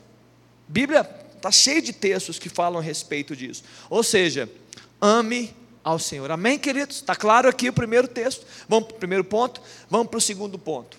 [0.67, 3.63] Bíblia está cheia de textos que falam a respeito disso.
[3.89, 4.49] Ou seja,
[4.99, 6.31] ame ao Senhor.
[6.31, 6.97] Amém, queridos?
[6.97, 8.45] Está claro aqui o primeiro texto.
[8.67, 10.97] Vamos para o primeiro ponto, vamos para o segundo ponto.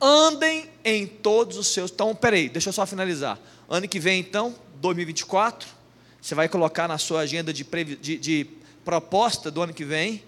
[0.00, 1.90] Andem em todos os seus.
[1.90, 3.38] Então, peraí, deixa eu só finalizar.
[3.68, 5.68] Ano que vem, então, 2024,
[6.26, 7.62] você vai colocar na sua agenda de,
[8.00, 8.46] de, de
[8.84, 10.24] proposta do ano que vem,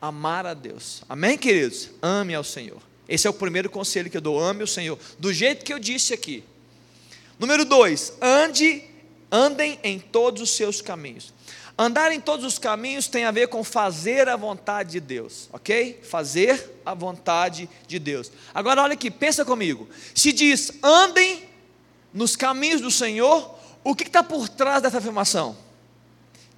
[0.00, 1.04] amar a Deus.
[1.08, 1.90] Amém, queridos?
[2.02, 2.82] Ame ao Senhor.
[3.08, 5.78] Esse é o primeiro conselho que eu dou, ame o Senhor, do jeito que eu
[5.78, 6.42] disse aqui.
[7.38, 8.82] Número dois, ande,
[9.30, 11.32] andem em todos os seus caminhos.
[11.78, 16.00] Andar em todos os caminhos tem a ver com fazer a vontade de Deus, ok?
[16.02, 18.32] Fazer a vontade de Deus.
[18.52, 19.88] Agora olha aqui, pensa comigo.
[20.12, 21.47] Se diz andem
[22.12, 25.56] nos caminhos do Senhor, o que está por trás dessa afirmação?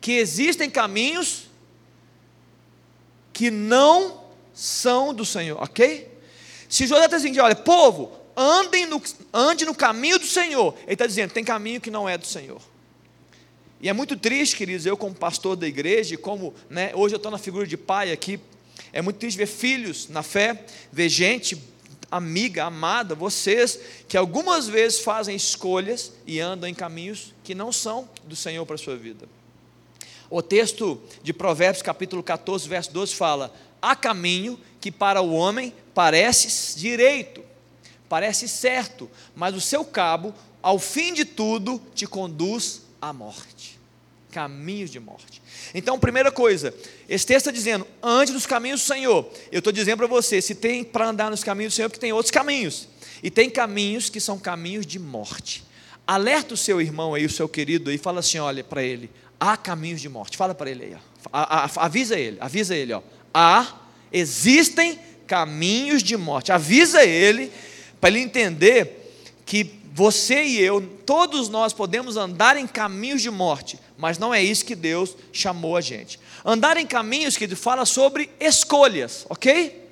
[0.00, 1.48] Que existem caminhos
[3.32, 6.08] que não são do Senhor, ok?
[6.68, 11.06] Se José está dizendo, olha, povo, andem no, ande no caminho do Senhor, ele está
[11.06, 12.60] dizendo, tem caminho que não é do Senhor.
[13.80, 17.32] E é muito triste, queridos, eu como pastor da igreja, como né, hoje eu estou
[17.32, 18.38] na figura de pai aqui,
[18.92, 21.62] é muito triste ver filhos na fé, ver gente
[22.10, 28.08] amiga, amada, vocês que algumas vezes fazem escolhas e andam em caminhos que não são
[28.24, 29.28] do Senhor para a sua vida.
[30.28, 35.74] O texto de Provérbios, capítulo 14, verso 12 fala: Há caminho que para o homem
[35.94, 37.42] parece direito,
[38.08, 43.78] parece certo, mas o seu cabo, ao fim de tudo, te conduz à morte.
[44.30, 45.42] Caminhos de morte.
[45.74, 46.74] Então, primeira coisa,
[47.08, 49.30] esse texto está dizendo, ande nos caminhos do Senhor.
[49.50, 52.12] Eu estou dizendo para você, se tem para andar nos caminhos do Senhor, porque tem
[52.12, 52.88] outros caminhos.
[53.22, 55.64] E tem caminhos que são caminhos de morte.
[56.06, 59.56] Alerta o seu irmão aí, o seu querido aí, fala assim: olha para ele, há
[59.56, 60.36] caminhos de morte.
[60.36, 60.96] Fala para ele aí,
[61.76, 63.02] avisa ele, avisa ele, ó.
[63.32, 63.80] Há,
[64.12, 66.50] existem caminhos de morte.
[66.50, 67.52] Avisa ele,
[68.00, 69.12] para ele entender
[69.46, 74.42] que você e eu, todos nós podemos andar em caminhos de morte, mas não é
[74.42, 76.18] isso que Deus chamou a gente.
[76.44, 79.88] Andar em caminhos que fala sobre escolhas, ok?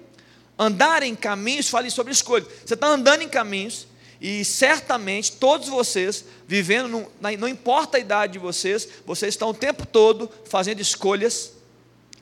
[0.56, 2.46] Andar em caminhos fala sobre escolhas.
[2.64, 3.88] Você está andando em caminhos
[4.20, 9.54] e certamente todos vocês, vivendo, no, não importa a idade de vocês, vocês estão o
[9.54, 11.52] tempo todo fazendo escolhas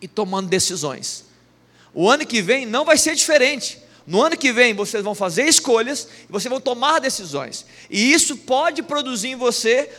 [0.00, 1.24] e tomando decisões.
[1.92, 3.85] O ano que vem não vai ser diferente.
[4.06, 7.66] No ano que vem vocês vão fazer escolhas e vocês vão tomar decisões.
[7.90, 9.90] E isso pode produzir em você,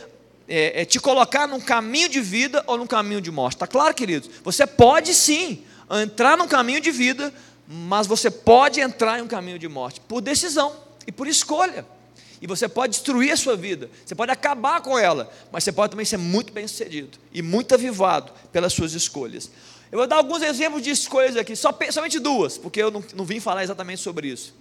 [0.48, 3.56] é, é, te colocar num caminho de vida ou num caminho de morte.
[3.56, 4.30] Está claro, queridos?
[4.42, 5.62] Você pode sim
[6.02, 7.32] entrar num caminho de vida,
[7.66, 10.74] mas você pode entrar em um caminho de morte por decisão
[11.06, 11.84] e por escolha.
[12.40, 15.90] E você pode destruir a sua vida, você pode acabar com ela, mas você pode
[15.90, 19.50] também ser muito bem sucedido e muito avivado pelas suas escolhas.
[19.90, 23.24] Eu vou dar alguns exemplos de escolhas aqui, só, somente duas, porque eu não, não
[23.24, 24.54] vim falar exatamente sobre isso.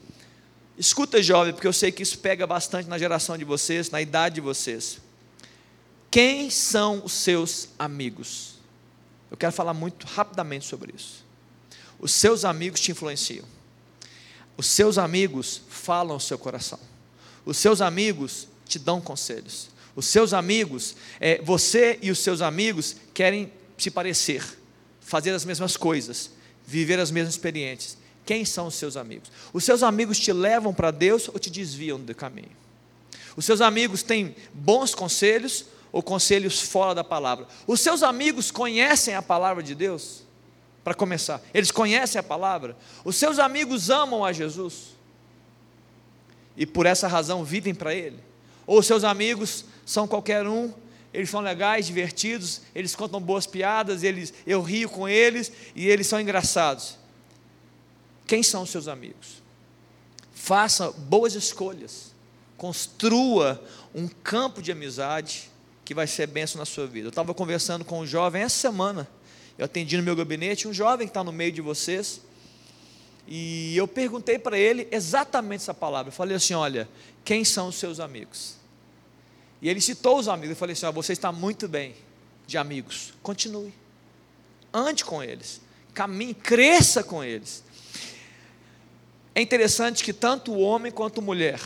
[0.78, 4.36] Escuta, jovem, porque eu sei que isso pega bastante na geração de vocês, na idade
[4.36, 5.00] de vocês.
[6.10, 8.56] Quem são os seus amigos?
[9.30, 11.26] Eu quero falar muito rapidamente sobre isso.
[12.00, 13.44] Os seus amigos te influenciam.
[14.56, 16.80] Os seus amigos falam o seu coração.
[17.44, 19.70] Os seus amigos te dão conselhos.
[19.96, 24.44] Os seus amigos, é, você e os seus amigos querem se parecer
[25.08, 26.30] fazer as mesmas coisas,
[26.66, 27.98] viver as mesmas experiências.
[28.26, 29.32] Quem são os seus amigos?
[29.54, 32.52] Os seus amigos te levam para Deus ou te desviam do caminho?
[33.36, 37.48] Os seus amigos têm bons conselhos ou conselhos fora da palavra?
[37.66, 40.28] Os seus amigos conhecem a palavra de Deus?
[40.88, 41.42] para começar.
[41.54, 42.74] Eles conhecem a palavra.
[43.04, 44.96] Os seus amigos amam a Jesus.
[46.56, 48.18] E por essa razão vivem para Ele.
[48.66, 50.72] Ou os seus amigos são qualquer um,
[51.14, 56.08] eles são legais, divertidos, eles contam boas piadas, eles, eu rio com eles e eles
[56.08, 56.98] são engraçados.
[58.26, 59.42] Quem são os seus amigos?
[60.34, 62.14] Faça boas escolhas.
[62.58, 65.50] Construa um campo de amizade
[65.86, 67.08] que vai ser benção na sua vida.
[67.08, 69.08] Eu estava conversando com um jovem essa semana.
[69.58, 72.22] Eu atendi no meu gabinete um jovem que está no meio de vocês.
[73.28, 76.10] E eu perguntei para ele exatamente essa palavra.
[76.10, 76.88] Eu falei assim: olha,
[77.24, 78.56] quem são os seus amigos?
[79.62, 80.52] E ele citou os amigos.
[80.52, 81.96] Eu falei assim: ó, você está muito bem
[82.46, 83.14] de amigos.
[83.22, 83.74] Continue.
[84.74, 85.62] Ande com eles.
[85.94, 87.64] Caminhe, cresça com eles.
[89.34, 91.60] É interessante que tanto o homem quanto a mulher,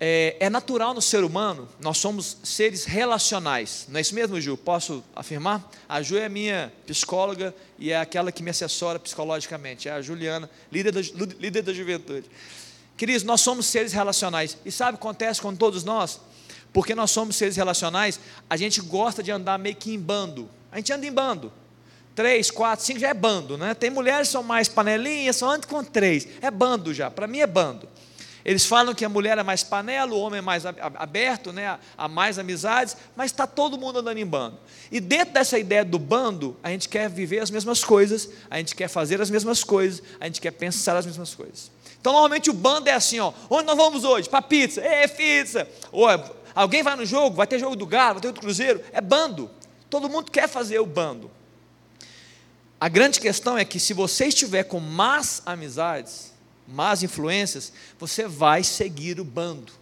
[0.00, 3.86] é, é, natural no ser humano, nós somos seres relacionais.
[3.88, 4.56] Não é isso mesmo, Ju?
[4.56, 5.68] Posso afirmar?
[5.88, 9.88] A Ju é minha psicóloga e é aquela que me assessora psicologicamente.
[9.88, 11.00] É a Juliana, líder da,
[11.38, 12.30] líder da juventude.
[12.96, 14.56] Queridos, nós somos seres relacionais.
[14.64, 16.20] E sabe o que acontece com todos nós?
[16.72, 20.48] Porque nós somos seres relacionais, a gente gosta de andar meio que em bando.
[20.70, 21.52] A gente anda em bando
[22.18, 23.74] três, quatro, cinco já é bando, né?
[23.74, 26.26] Tem mulheres que são mais panelinhas, só anda com três.
[26.42, 27.88] É bando já, para mim é bando.
[28.44, 31.78] Eles falam que a mulher é mais panela, o homem é mais aberto, né?
[31.96, 34.58] há mais amizades, mas está todo mundo andando em bando.
[34.90, 38.74] E dentro dessa ideia do bando, a gente quer viver as mesmas coisas, a gente
[38.74, 41.70] quer fazer as mesmas coisas, a gente quer pensar as mesmas coisas.
[42.00, 44.28] Então, normalmente o bando é assim: ó, onde nós vamos hoje?
[44.28, 45.68] Para pizza, é pizza.
[45.92, 46.08] Ou
[46.62, 48.82] alguém vai no jogo, vai ter jogo do Galo, vai ter outro Cruzeiro.
[48.92, 49.48] É bando.
[49.88, 51.30] Todo mundo quer fazer o bando.
[52.80, 56.32] A grande questão é que se você estiver com más amizades,
[56.66, 59.72] más influências, você vai seguir o bando.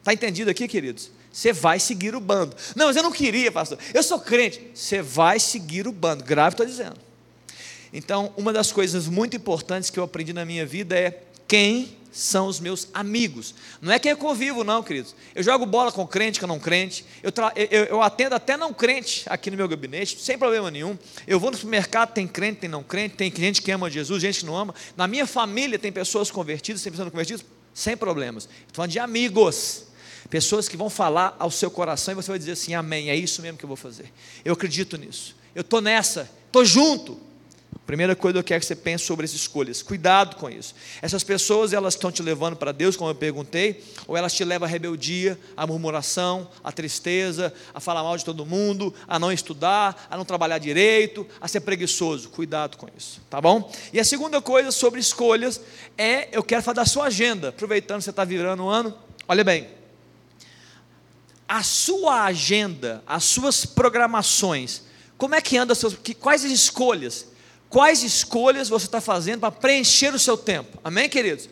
[0.00, 1.10] Está entendido aqui, queridos?
[1.32, 2.56] Você vai seguir o bando.
[2.74, 3.78] Não, mas eu não queria, pastor.
[3.94, 4.70] Eu sou crente.
[4.74, 6.24] Você vai seguir o bando.
[6.24, 6.96] Grave, estou dizendo.
[7.92, 12.46] Então, uma das coisas muito importantes que eu aprendi na minha vida é quem são
[12.46, 13.54] os meus amigos.
[13.80, 15.14] Não é quem eu convivo, não, queridos.
[15.34, 17.04] Eu jogo bola com crente, com não crente.
[17.22, 17.32] Eu,
[17.70, 20.98] eu, eu, atendo até não crente aqui no meu gabinete, sem problema nenhum.
[21.26, 24.40] Eu vou no supermercado, tem crente, tem não crente, tem gente que ama Jesus, gente
[24.40, 24.74] que não ama.
[24.96, 27.44] Na minha família tem pessoas convertidas, tem pessoas convertidas,
[27.74, 28.44] sem problemas.
[28.44, 29.84] Estou falando de amigos.
[30.30, 33.40] Pessoas que vão falar ao seu coração e você vai dizer assim: Amém, é isso
[33.40, 34.12] mesmo que eu vou fazer.
[34.44, 35.34] Eu acredito nisso.
[35.54, 37.27] Eu estou nessa, estou junto.
[37.88, 39.80] Primeira coisa que eu quero que você pense sobre as escolhas.
[39.80, 40.74] Cuidado com isso.
[41.00, 44.68] Essas pessoas, elas estão te levando para Deus, como eu perguntei, ou elas te levam
[44.68, 50.06] à rebeldia, à murmuração, à tristeza, a falar mal de todo mundo, a não estudar,
[50.10, 52.28] a não trabalhar direito, a ser preguiçoso.
[52.28, 53.72] Cuidado com isso, tá bom?
[53.90, 55.58] E a segunda coisa sobre escolhas
[55.96, 58.94] é, eu quero falar da sua agenda, aproveitando que você está virando o ano,
[59.26, 59.66] olha bem,
[61.48, 64.82] a sua agenda, as suas programações,
[65.16, 65.72] como é que anda,
[66.20, 67.28] quais as escolhas
[67.70, 70.78] Quais escolhas você está fazendo para preencher o seu tempo?
[70.82, 71.46] Amém, queridos?
[71.46, 71.50] O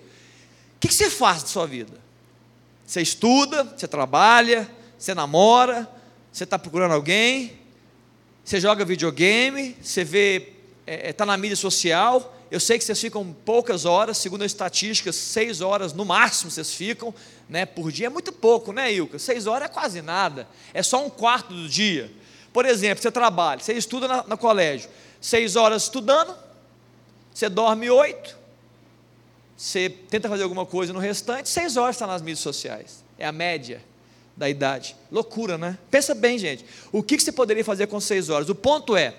[0.81, 1.93] que você faz da sua vida?
[2.87, 5.89] Você estuda, você trabalha, você namora,
[6.33, 7.53] você está procurando alguém,
[8.45, 10.53] você joga videogame, você vê, está
[10.87, 12.35] é, é tá na mídia social.
[12.51, 16.73] Eu sei que vocês ficam poucas horas, segundo as estatísticas, seis horas no máximo vocês
[16.73, 17.13] ficam,
[17.49, 18.07] né, por dia.
[18.07, 19.19] É muito pouco, né, Ilka?
[19.19, 22.11] Seis horas é quase nada, é só um quarto do dia.
[22.53, 24.89] Por exemplo, você trabalha, você estuda na, no colégio,
[25.27, 26.37] seis horas estudando,
[27.35, 28.37] você dorme oito,
[29.57, 33.03] você tenta fazer alguma coisa no restante, seis horas está nas mídias sociais.
[33.19, 33.83] É a média
[34.37, 34.95] da idade.
[35.11, 35.77] Loucura, né?
[35.91, 36.65] Pensa bem, gente.
[36.93, 38.49] O que você poderia fazer com seis horas?
[38.49, 39.15] O ponto é,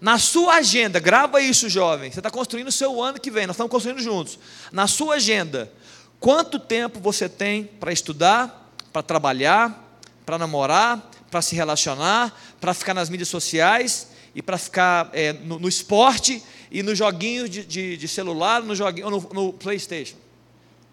[0.00, 2.10] na sua agenda, grava isso, jovem.
[2.10, 4.38] Você está construindo o seu ano que vem, nós estamos construindo juntos.
[4.72, 5.70] Na sua agenda,
[6.18, 12.94] quanto tempo você tem para estudar, para trabalhar, para namorar, para se relacionar, para ficar
[12.94, 17.96] nas mídias sociais e para ficar é, no, no, esporte e no joguinho de, de,
[17.96, 20.16] de celular, no, joguinho, no, no PlayStation.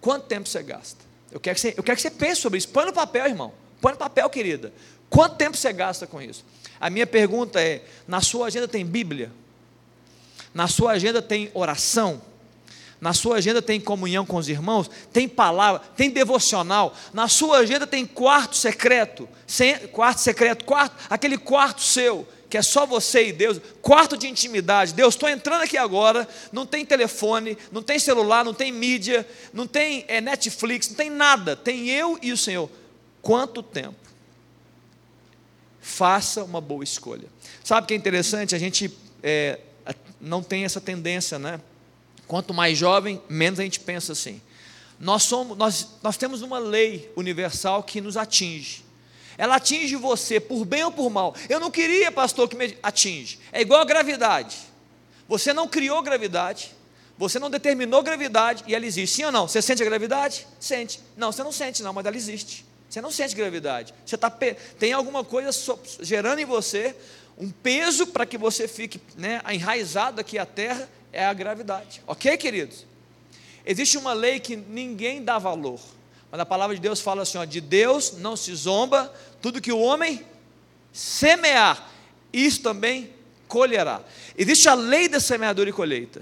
[0.02, 1.06] Quanto tempo você gasta?
[1.32, 2.69] Eu quero, que você, eu quero que você pense sobre isso.
[2.69, 3.54] Põe no papel, irmão.
[3.82, 4.73] Põe no papel, querida.
[5.10, 6.43] Quanto tempo você gasta com isso?
[6.80, 9.32] A minha pergunta é: na sua agenda tem Bíblia?
[10.54, 12.21] Na sua agenda tem oração?
[13.00, 14.89] Na sua agenda tem comunhão com os irmãos?
[15.13, 15.82] Tem palavra?
[15.95, 16.95] Tem devocional?
[17.13, 19.29] Na sua agenda tem quarto secreto?
[19.92, 24.93] Quarto secreto, quarto, aquele quarto seu que é só você e Deus, quarto de intimidade.
[24.93, 29.67] Deus, estou entrando aqui agora, não tem telefone, não tem celular, não tem mídia, não
[29.67, 32.69] tem é, Netflix, não tem nada, tem eu e o Senhor.
[33.21, 33.95] Quanto tempo?
[35.81, 37.27] Faça uma boa escolha.
[37.63, 38.56] Sabe o que é interessante?
[38.56, 39.60] A gente é,
[40.21, 41.60] não tem essa tendência, né?
[42.27, 44.41] Quanto mais jovem, menos a gente pensa assim.
[45.00, 48.87] Nós, somos, nós, nós temos uma lei universal que nos atinge
[49.38, 51.35] ela atinge você por bem ou por mal.
[51.48, 53.40] Eu não queria, pastor, que me atinge.
[53.52, 54.58] É igual a gravidade.
[55.27, 56.71] Você não criou gravidade,
[57.17, 59.17] você não determinou gravidade e ela existe.
[59.17, 59.48] Sim ou não?
[59.48, 60.48] Você sente a gravidade?
[60.60, 61.02] Sente.
[61.15, 62.65] Não, você não sente, não, mas ela existe.
[62.90, 63.94] Você não sente gravidade.
[64.06, 64.29] Você tá,
[64.79, 65.52] tem alguma coisa
[66.02, 66.96] gerando em você
[67.38, 72.02] um peso para que você fique né, enraizado aqui à terra, é a gravidade.
[72.08, 72.85] Ok, queridos?
[73.65, 75.79] Existe uma lei que ninguém dá valor.
[76.31, 79.71] Mas a palavra de Deus fala assim: ó, de Deus não se zomba, tudo que
[79.71, 80.25] o homem
[80.92, 81.90] semear,
[82.31, 83.13] isso também
[83.48, 84.02] colherá.
[84.38, 86.21] Existe a lei da semeadura e colheita.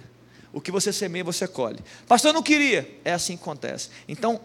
[0.53, 1.79] O que você semeia, você colhe.
[2.07, 2.99] Pastor, eu não queria.
[3.03, 3.89] É assim que acontece.
[4.07, 4.39] Então,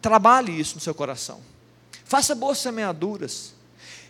[0.00, 1.40] trabalhe isso no seu coração.
[2.04, 3.54] Faça boas semeaduras.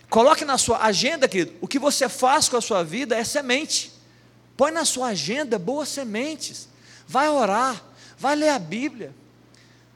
[0.09, 3.91] Coloque na sua agenda, querido, o que você faz com a sua vida é semente.
[4.57, 6.67] Põe na sua agenda boas sementes.
[7.07, 7.83] Vai orar,
[8.17, 9.13] vai ler a Bíblia,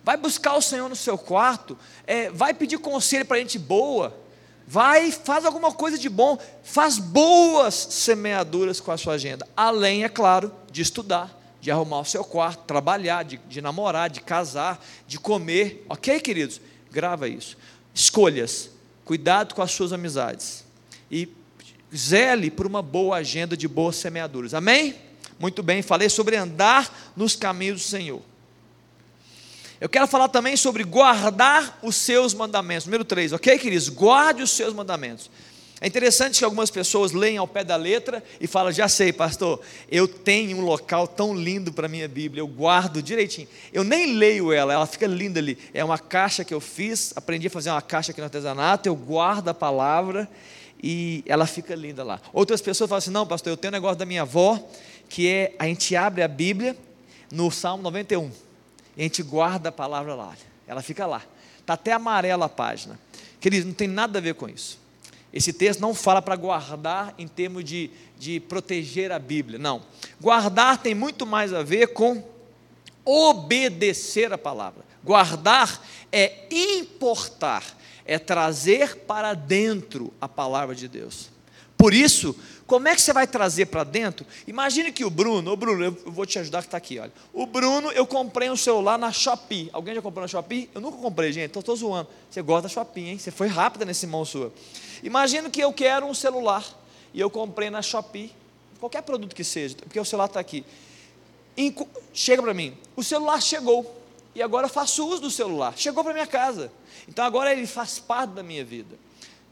[0.08, 4.18] vai buscar o Senhor no seu quarto, é, vai pedir conselho para gente boa,
[4.66, 10.08] vai, faz alguma coisa de bom, faz boas semeaduras com a sua agenda, além, é
[10.08, 15.20] claro, de estudar, de arrumar o seu quarto, trabalhar, de, de namorar, de casar, de
[15.20, 16.62] comer, ok, queridos?
[16.89, 17.58] Grava isso.
[17.93, 18.70] Escolhas,
[19.03, 20.64] cuidado com as suas amizades
[21.12, 21.28] e
[21.93, 24.95] zele por uma boa agenda de boas semeaduras, amém?
[25.38, 28.22] Muito bem, falei sobre andar nos caminhos do Senhor.
[29.80, 32.88] Eu quero falar também sobre guardar os seus mandamentos.
[32.88, 33.89] Número 3, ok, queridos?
[33.89, 35.30] Guarde os seus mandamentos.
[35.80, 39.61] É interessante que algumas pessoas leem ao pé da letra e falam: Já sei, pastor,
[39.91, 43.47] eu tenho um local tão lindo para a minha Bíblia, eu guardo direitinho.
[43.71, 45.55] Eu nem leio ela, ela fica linda ali.
[45.75, 48.95] É uma caixa que eu fiz, aprendi a fazer uma caixa aqui no artesanato, eu
[48.95, 50.28] guardo a palavra
[50.82, 52.19] e ela fica linda lá.
[52.34, 54.59] Outras pessoas falam assim: Não, pastor, eu tenho um negócio da minha avó,
[55.07, 56.75] que é a gente abre a Bíblia
[57.32, 58.46] no Salmo 91
[58.97, 60.35] e a gente guarda a palavra lá.
[60.67, 61.21] Ela fica lá.
[61.59, 62.99] Está até amarela a página.
[63.39, 64.79] Queridos, não tem nada a ver com isso.
[65.31, 69.59] Esse texto não fala para guardar em termos de, de proteger a Bíblia.
[69.59, 69.83] Não.
[70.19, 72.23] Guardar tem muito mais a ver com
[73.05, 74.83] obedecer a palavra.
[75.03, 75.81] Guardar
[76.11, 77.63] é importar,
[78.03, 81.29] é trazer para dentro a palavra de Deus.
[81.78, 84.25] Por isso, como é que você vai trazer para dentro?
[84.47, 87.13] Imagine que o Bruno, o Bruno, eu vou te ajudar que está aqui, olha.
[87.32, 89.69] O Bruno, eu comprei um celular na Shopee.
[89.71, 90.69] Alguém já comprou na Shopee?
[90.73, 92.09] Eu nunca comprei, gente, estou zoando.
[92.30, 93.19] Você gosta da Shopee, hein?
[93.19, 94.51] Você foi rápida nesse mão sua.
[95.03, 96.65] Imagine que eu quero um celular
[97.13, 98.34] e eu comprei na Shopee,
[98.80, 100.65] qualquer produto que seja, porque o celular está aqui.
[102.13, 104.01] Chega para mim, o celular chegou
[104.36, 105.73] e agora eu faço uso do celular.
[105.78, 106.71] Chegou para minha casa,
[107.07, 108.95] então agora ele faz parte da minha vida.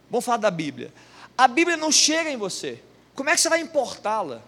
[0.09, 0.91] Vamos falar da Bíblia.
[1.37, 2.81] A Bíblia não chega em você.
[3.13, 4.41] Como é que você vai importá-la?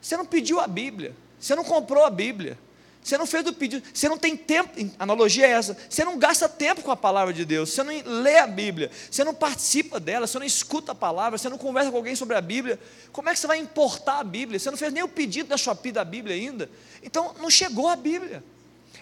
[0.00, 2.58] Você não pediu a Bíblia, você não comprou a Bíblia,
[3.02, 6.48] você não fez o pedido, você não tem tempo, analogia é essa, você não gasta
[6.48, 10.26] tempo com a palavra de Deus, você não lê a Bíblia, você não participa dela,
[10.26, 12.78] você não escuta a palavra, você não conversa com alguém sobre a Bíblia,
[13.12, 14.58] como é que você vai importar a Bíblia?
[14.58, 16.70] Você não fez nem o pedido da Shopee da Bíblia ainda,
[17.02, 18.42] então não chegou a Bíblia,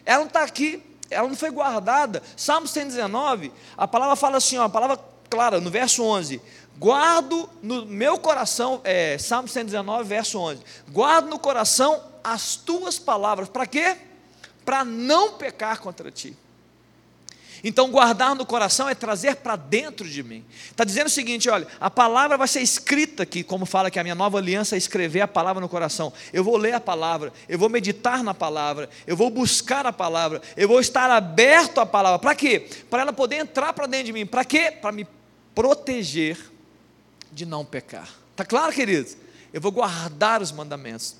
[0.04, 2.22] ela não está aqui, ela não foi guardada.
[2.36, 4.98] Salmo 119, a palavra fala assim, ó, a palavra
[5.30, 6.40] clara, no verso 11:
[6.78, 10.60] Guardo no meu coração, é, Salmo 119, verso 11:
[10.90, 13.96] Guardo no coração as tuas palavras, para quê?
[14.64, 16.36] Para não pecar contra ti.
[17.66, 20.44] Então, guardar no coração é trazer para dentro de mim.
[20.70, 24.02] Está dizendo o seguinte: olha, a palavra vai ser escrita aqui, como fala que a
[24.02, 26.12] minha nova aliança é escrever a palavra no coração.
[26.30, 30.42] Eu vou ler a palavra, eu vou meditar na palavra, eu vou buscar a palavra,
[30.58, 32.18] eu vou estar aberto à palavra.
[32.18, 32.68] Para quê?
[32.90, 34.26] Para ela poder entrar para dentro de mim.
[34.26, 34.70] Para quê?
[34.70, 35.06] Para me
[35.54, 36.53] proteger
[37.34, 38.08] de não pecar.
[38.30, 39.16] Está claro, queridos?
[39.52, 41.16] Eu vou guardar os mandamentos,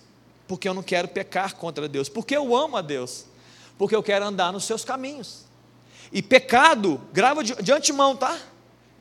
[0.47, 3.27] porque eu não quero pecar contra Deus, porque eu amo a Deus,
[3.77, 5.45] porque eu quero andar nos seus caminhos.
[6.13, 8.39] E pecado, grava de, de antemão, tá?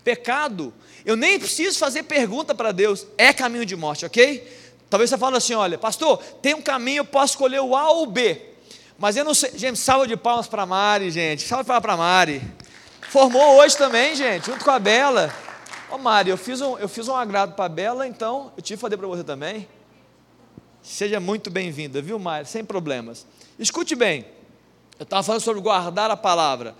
[0.03, 0.73] Pecado,
[1.05, 4.61] eu nem preciso fazer pergunta para Deus, é caminho de morte, ok?
[4.89, 8.03] Talvez você fale assim: olha, pastor, tem um caminho, eu posso escolher o A ou
[8.03, 8.41] o B,
[8.97, 9.51] mas eu não sei.
[9.55, 12.41] Gente, salva de palmas para Mari, gente, salva de palmas para Mari.
[13.09, 15.33] Formou hoje também, gente, junto com a Bela.
[15.93, 18.77] Ô Mari, eu fiz um, eu fiz um agrado para a Bela, então eu tive
[18.77, 19.67] que fazer para você também.
[20.81, 22.47] Seja muito bem-vinda, viu, Mari?
[22.47, 23.27] Sem problemas.
[23.59, 24.25] Escute bem,
[24.97, 26.73] eu estava falando sobre guardar a palavra.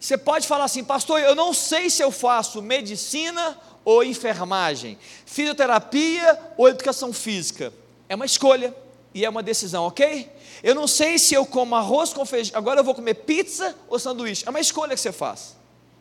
[0.00, 4.96] Você pode falar assim, pastor, eu não sei se eu faço medicina ou enfermagem,
[5.26, 7.74] fisioterapia ou educação física.
[8.08, 8.74] É uma escolha
[9.12, 10.32] e é uma decisão, ok?
[10.62, 13.98] Eu não sei se eu como arroz com feijão, agora eu vou comer pizza ou
[13.98, 14.44] sanduíche.
[14.46, 15.54] É uma escolha que você faz,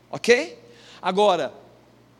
[0.09, 0.57] ok?
[1.01, 1.64] Agora,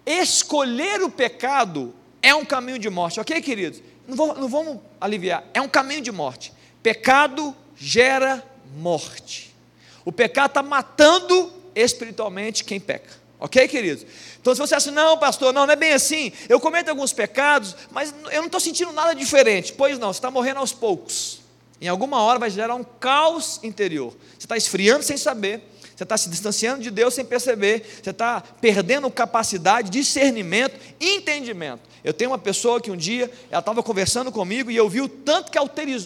[0.05, 3.81] escolher o pecado é um caminho de morte, ok, queridos?
[4.07, 6.53] Não, vou, não vamos aliviar, é um caminho de morte.
[6.81, 8.43] Pecado gera
[8.75, 9.55] morte.
[10.03, 13.25] O pecado está matando espiritualmente quem peca.
[13.39, 14.05] Ok, queridos?
[14.39, 16.31] Então, se você acha, não, pastor, não, não é bem assim.
[16.47, 19.73] Eu cometo alguns pecados, mas eu não estou sentindo nada diferente.
[19.73, 21.41] Pois não, você está morrendo aos poucos.
[21.81, 24.11] Em alguma hora vai gerar um caos interior.
[24.37, 25.61] Você está esfriando sem saber,
[25.95, 31.81] você está se distanciando de Deus sem perceber, você está perdendo capacidade, discernimento, entendimento.
[32.03, 35.07] Eu tenho uma pessoa que um dia, ela estava conversando comigo e eu vi o
[35.07, 35.57] tanto que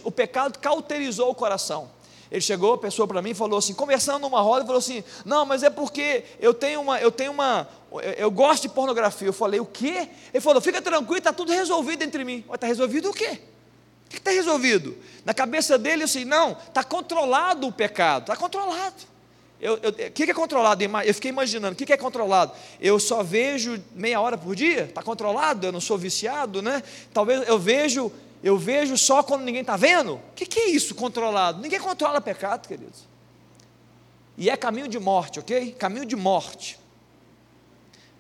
[0.04, 1.90] o pecado cauterizou o coração.
[2.32, 5.64] Ele chegou, a pessoa para mim falou assim, conversando numa roda, falou assim: "Não, mas
[5.64, 7.68] é porque eu tenho uma, eu tenho uma,
[8.16, 9.28] eu gosto de pornografia".
[9.28, 10.08] Eu falei: "O quê?".
[10.32, 12.46] Ele falou: "Fica tranquilo, está tudo resolvido entre mim".
[12.54, 13.40] Está resolvido o quê?
[14.06, 14.96] O que está resolvido?
[15.26, 18.96] Na cabeça dele, assim, não, está controlado o pecado, está controlado.
[19.62, 20.84] O que, é controlado?
[20.84, 22.54] Eu fiquei imaginando, o que, que é controlado?
[22.80, 24.84] Eu só vejo meia hora por dia?
[24.84, 25.68] Está controlado?
[25.68, 26.82] Eu não sou viciado, né?
[27.14, 30.14] Talvez eu vejo eu vejo só quando ninguém está vendo?
[30.14, 31.62] O que, que é isso, controlado?
[31.62, 33.08] Ninguém controla pecado, queridos.
[34.38, 35.74] E é caminho de morte, ok?
[35.74, 36.80] Caminho de morte.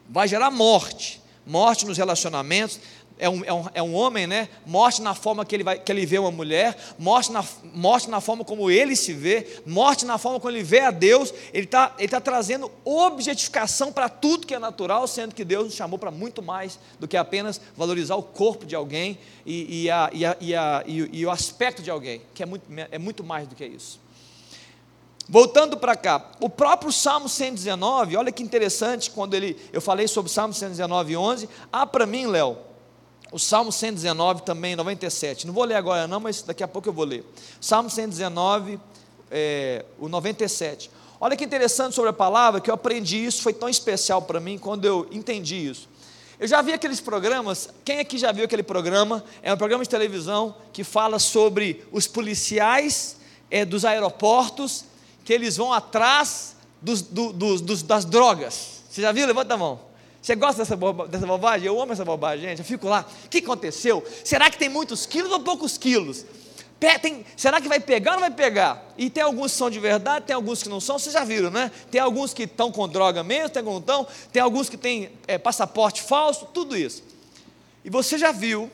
[0.09, 1.21] Vai gerar morte.
[1.45, 2.79] Morte nos relacionamentos,
[3.19, 4.47] é um, é um, é um homem, né?
[4.65, 7.43] Morte na forma que ele, vai, que ele vê uma mulher, morte na,
[7.73, 11.33] morte na forma como ele se vê, morte na forma como ele vê a Deus.
[11.53, 15.73] Ele está ele tá trazendo objetificação para tudo que é natural, sendo que Deus nos
[15.75, 20.09] chamou para muito mais do que apenas valorizar o corpo de alguém e, e, a,
[20.13, 23.21] e, a, e, a, e, e o aspecto de alguém, que é muito, é muito
[23.21, 23.99] mais do que isso.
[25.27, 30.31] Voltando para cá, o próprio Salmo 119, olha que interessante, quando ele, eu falei sobre
[30.31, 32.57] o Salmo 119, 11, ah, para mim, Léo,
[33.31, 35.45] o Salmo 119 também, 97.
[35.45, 37.23] Não vou ler agora não, mas daqui a pouco eu vou ler.
[37.61, 38.79] Salmo 119,
[39.29, 40.89] é, o 97.
[41.21, 44.57] Olha que interessante sobre a palavra, que eu aprendi isso, foi tão especial para mim
[44.57, 45.87] quando eu entendi isso.
[46.39, 49.23] Eu já vi aqueles programas, quem aqui já viu aquele programa?
[49.43, 53.17] É um programa de televisão que fala sobre os policiais
[53.51, 54.85] é, dos aeroportos,
[55.25, 58.81] que eles vão atrás dos, do, dos, dos, das drogas.
[58.89, 59.27] Você já viu?
[59.27, 59.88] Levanta a mão.
[60.21, 60.75] Você gosta dessa,
[61.07, 61.67] dessa bobagem?
[61.67, 62.59] Eu amo essa bobagem, gente.
[62.59, 64.03] Eu fico lá, o que aconteceu?
[64.23, 66.25] Será que tem muitos quilos ou poucos quilos?
[67.01, 68.85] Tem, será que vai pegar ou não vai pegar?
[68.97, 71.49] E tem alguns que são de verdade, tem alguns que não são, vocês já viram,
[71.49, 71.69] né?
[71.91, 75.37] Tem alguns que estão com droga mesmo, tem, alguns, não, tem alguns que têm é,
[75.37, 77.03] passaporte falso, tudo isso.
[77.83, 78.71] E você já viu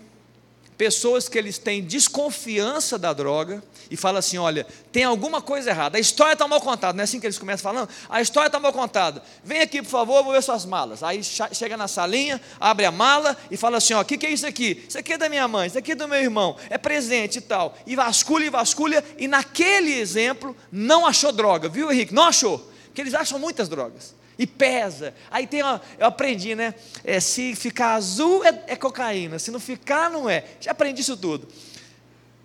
[0.77, 5.97] pessoas que eles têm desconfiança da droga e fala assim: olha, tem alguma coisa errada,
[5.97, 7.89] a história está mal contada, não é assim que eles começam falando?
[8.09, 11.03] A história está mal contada, vem aqui por favor, vou ver suas malas.
[11.03, 14.31] Aí chega na salinha, abre a mala e fala assim: ó, o que, que é
[14.31, 14.85] isso aqui?
[14.87, 17.41] Isso aqui é da minha mãe, isso aqui é do meu irmão, é presente e
[17.41, 17.77] tal.
[17.85, 22.13] E vasculha e vasculha, e naquele exemplo não achou droga, viu, Henrique?
[22.13, 25.13] Não achou, porque eles acham muitas drogas e pesa.
[25.31, 26.73] Aí tem uma, eu aprendi, né?
[27.03, 30.43] É, se ficar azul é, é, cocaína, se não ficar, não é.
[30.59, 31.47] Já aprendi isso tudo.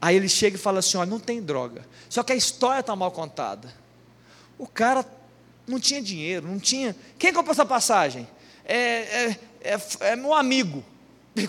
[0.01, 1.86] Aí ele chega e fala assim: olha, não tem droga.
[2.09, 3.72] Só que a história está mal contada.
[4.59, 5.05] O cara
[5.66, 6.97] não tinha dinheiro, não tinha.
[7.18, 8.26] Quem comprou essa passagem?
[8.64, 10.84] É, é, é, é meu amigo.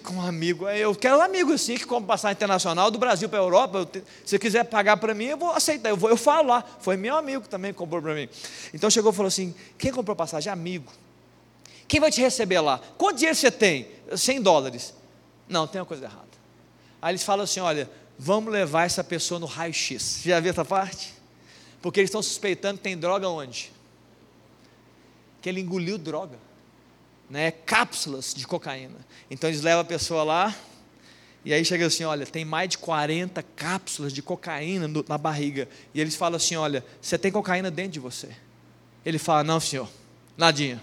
[0.03, 3.39] Com um amigo, eu quero um amigo assim que compra passagem internacional do Brasil para
[3.39, 3.83] a Europa.
[3.85, 5.89] Te, se quiser pagar para mim, eu vou aceitar.
[5.89, 6.63] Eu, vou, eu falo lá.
[6.79, 8.29] Foi meu amigo também que comprou para mim.
[8.73, 10.53] Então chegou e falou assim: quem comprou passagem?
[10.53, 10.91] Amigo.
[11.87, 12.79] Quem vai te receber lá?
[12.95, 13.87] Quanto dinheiro você tem?
[14.15, 14.93] 100 dólares.
[15.49, 16.27] Não, tem uma coisa errada.
[17.01, 20.21] Aí eles falam assim: olha, vamos levar essa pessoa no raio-x.
[20.23, 21.11] Já viu essa parte?
[21.81, 23.73] Porque eles estão suspeitando que tem droga onde?
[25.41, 26.37] Que ele engoliu droga
[27.31, 28.97] né, cápsulas de cocaína.
[29.29, 30.55] Então eles levam a pessoa lá,
[31.45, 35.67] e aí chega assim: olha, tem mais de 40 cápsulas de cocaína no, na barriga.
[35.93, 38.29] E eles falam assim: olha, você tem cocaína dentro de você.
[39.05, 39.89] Ele fala: não, senhor,
[40.37, 40.81] nadinha.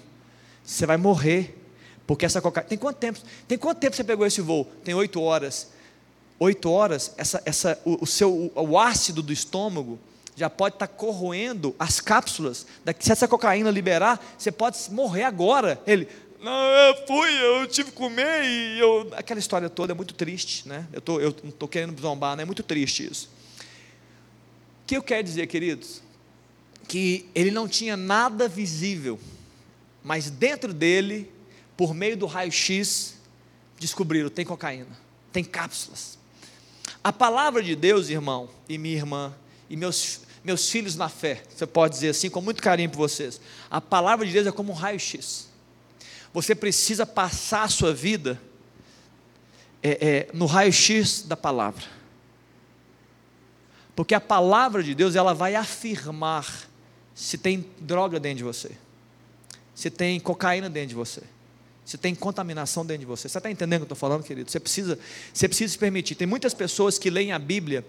[0.65, 1.55] Você vai morrer,
[2.07, 2.69] porque essa cocaína.
[2.69, 3.21] Tem quanto tempo?
[3.47, 4.65] Tem quanto tempo você pegou esse voo?
[4.83, 5.71] Tem oito horas.
[6.41, 9.99] Oito horas, essa, essa, o, o seu, o, o ácido do estômago
[10.37, 12.65] já pode estar corroendo as cápsulas.
[13.01, 15.83] Se essa cocaína liberar, você pode morrer agora.
[15.85, 16.09] Ele,
[16.41, 19.11] não, eu fui, eu tive que comer e eu.
[19.17, 20.87] Aquela história toda é muito triste, né?
[20.93, 22.45] Eu, tô, eu não estou querendo zombar, né?
[22.45, 23.29] É muito triste isso.
[24.83, 26.01] O que eu quero dizer, queridos?
[26.87, 29.19] Que ele não tinha nada visível,
[30.03, 31.29] mas dentro dele,
[31.77, 33.17] por meio do raio-x,
[33.79, 34.97] descobriram: tem cocaína,
[35.33, 36.17] tem cápsulas.
[37.03, 39.35] A palavra de Deus, irmão e minha irmã,
[39.69, 43.41] e meus, meus filhos na fé, você pode dizer assim, com muito carinho por vocês,
[43.69, 45.49] a palavra de Deus é como um raio-x
[46.43, 48.41] você precisa passar a sua vida
[49.83, 51.85] é, é, no raio-x da palavra.
[53.97, 56.69] Porque a palavra de Deus, ela vai afirmar
[57.13, 58.71] se tem droga dentro de você,
[59.75, 61.23] se tem cocaína dentro de você,
[61.85, 63.29] se tem contaminação dentro de você.
[63.29, 64.49] Você está entendendo o que eu estou falando, querido?
[64.49, 64.97] Você precisa,
[65.35, 66.15] você precisa se permitir.
[66.15, 67.85] Tem muitas pessoas que leem a Bíblia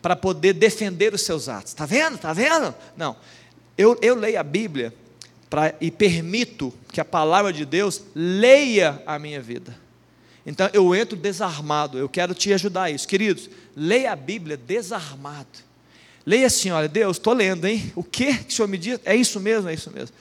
[0.00, 1.72] para poder defender os seus atos.
[1.72, 2.14] Está vendo?
[2.14, 2.74] Está vendo?
[2.96, 3.14] Não.
[3.76, 4.94] Eu, eu leio a Bíblia
[5.50, 9.76] pra, e permito que a palavra de Deus leia a minha vida.
[10.46, 13.06] Então eu entro desarmado, eu quero te ajudar a isso.
[13.06, 15.68] Queridos, leia a Bíblia desarmado.
[16.24, 17.92] Leia assim, olha, Deus, estou lendo, hein?
[17.96, 19.00] O que, que o Senhor me diz?
[19.04, 20.14] É isso mesmo, é isso mesmo.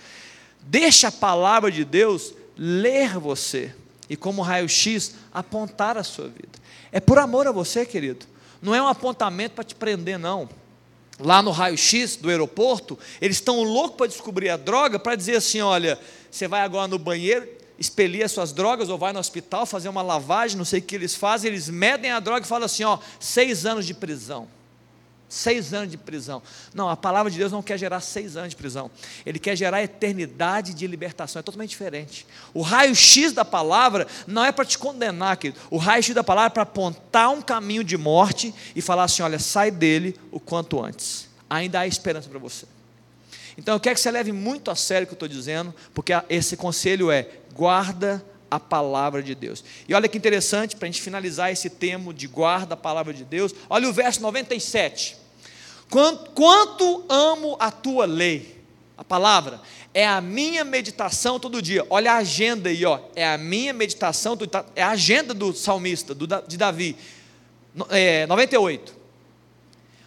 [0.62, 3.74] Deixa a palavra de Deus ler você
[4.10, 6.60] e, como raio-x, apontar a sua vida.
[6.92, 8.26] É por amor a você, querido.
[8.62, 10.50] Não é um apontamento para te prender, não.
[11.20, 15.60] Lá no raio-x do aeroporto, eles estão loucos para descobrir a droga, para dizer assim:
[15.60, 16.00] olha,
[16.32, 17.48] você vai agora no banheiro,
[17.78, 20.96] expelir as suas drogas, ou vai no hospital fazer uma lavagem, não sei o que
[20.96, 24.48] eles fazem, eles medem a droga e falam assim: ó, seis anos de prisão.
[25.30, 26.42] Seis anos de prisão.
[26.74, 28.90] Não, a palavra de Deus não quer gerar seis anos de prisão.
[29.24, 31.40] Ele quer gerar eternidade de libertação.
[31.40, 32.26] É totalmente diferente.
[32.52, 35.60] O raio-x da palavra não é para te condenar, querido.
[35.70, 39.38] O raio-x da palavra é para apontar um caminho de morte e falar assim: olha,
[39.38, 41.30] sai dele o quanto antes.
[41.48, 42.66] Ainda há esperança para você.
[43.56, 46.12] Então eu quero que você leve muito a sério o que eu estou dizendo, porque
[46.28, 49.64] esse conselho é: guarda a palavra de Deus.
[49.88, 53.24] E olha que interessante, para a gente finalizar esse tema de guarda a palavra de
[53.24, 55.18] Deus, olha o verso 97.
[55.90, 58.60] Quanto, quanto amo a tua lei,
[58.98, 59.62] a palavra,
[59.94, 61.86] é a minha meditação todo dia.
[61.90, 63.00] Olha a agenda aí, ó.
[63.16, 64.38] É a minha meditação,
[64.76, 66.96] é a agenda do salmista, do, de Davi.
[67.90, 68.99] É, 98.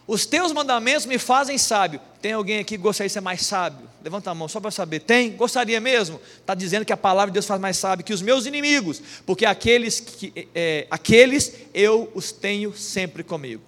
[0.07, 2.01] Os teus mandamentos me fazem sábio.
[2.21, 3.89] Tem alguém aqui que gostaria de ser mais sábio?
[4.03, 5.01] Levanta a mão só para saber.
[5.01, 5.31] Tem?
[5.33, 6.21] Gostaria mesmo?
[6.39, 9.47] Está dizendo que a palavra de Deus faz mais sábio que os meus inimigos, porque
[9.47, 13.63] aqueles, que, é, aqueles eu os tenho sempre comigo.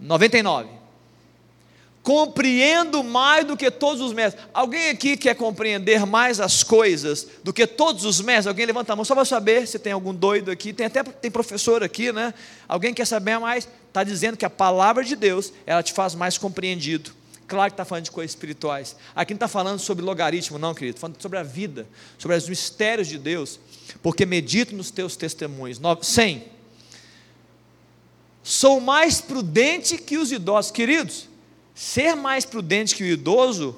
[0.00, 0.81] 99
[2.02, 4.44] compreendo mais do que todos os mestres.
[4.52, 8.48] Alguém aqui quer compreender mais as coisas do que todos os mestres?
[8.48, 10.72] Alguém levanta a mão só para saber se tem algum doido aqui.
[10.72, 12.34] Tem até tem professor aqui, né?
[12.66, 13.68] Alguém quer saber mais?
[13.86, 17.12] Está dizendo que a palavra de Deus ela te faz mais compreendido.
[17.46, 18.96] Claro que está falando de coisas espirituais.
[19.14, 20.96] Aqui não está falando sobre logaritmo, não, querido.
[20.96, 21.86] Está falando sobre a vida,
[22.18, 23.60] sobre os mistérios de Deus.
[24.02, 25.78] Porque medito nos teus testemunhos.
[26.00, 26.44] 100.
[28.42, 30.72] Sou mais prudente que os idosos.
[30.72, 31.28] Queridos,
[31.74, 33.76] Ser mais prudente que o idoso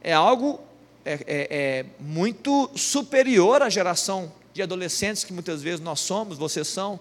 [0.00, 0.60] é algo
[1.04, 6.68] é, é, é muito superior à geração de adolescentes que muitas vezes nós somos, vocês
[6.68, 7.00] são.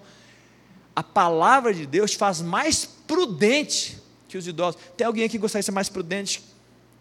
[0.95, 4.79] A palavra de Deus te faz mais prudente que os idosos.
[4.95, 6.43] Tem alguém aqui que gostaria de ser mais prudente?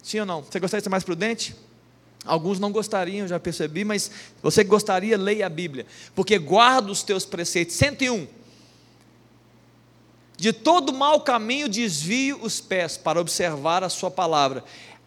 [0.03, 0.43] Sim ou não?
[0.43, 1.55] Você gostaria de ser mais prudente?
[2.25, 4.11] Alguns não gostariam, já percebi, mas
[4.43, 7.77] você que gostaria, leia a Bíblia, porque guarda os teus preceitos.
[7.77, 8.27] 101
[10.41, 14.65] de todo mau caminho desvie os pés para observar a sua palavra.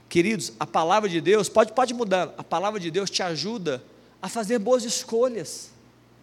[0.08, 3.84] Queridos, a palavra de Deus, pode, pode mudar, a palavra de Deus te ajuda
[4.22, 5.72] a fazer boas escolhas.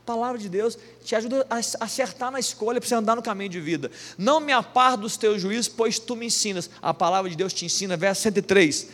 [0.05, 3.51] A palavra de Deus te ajuda a acertar na escolha para você andar no caminho
[3.51, 3.91] de vida.
[4.17, 6.71] Não me apar dos teus juízos, pois tu me ensinas.
[6.81, 8.89] A palavra de Deus te ensina, verso 103.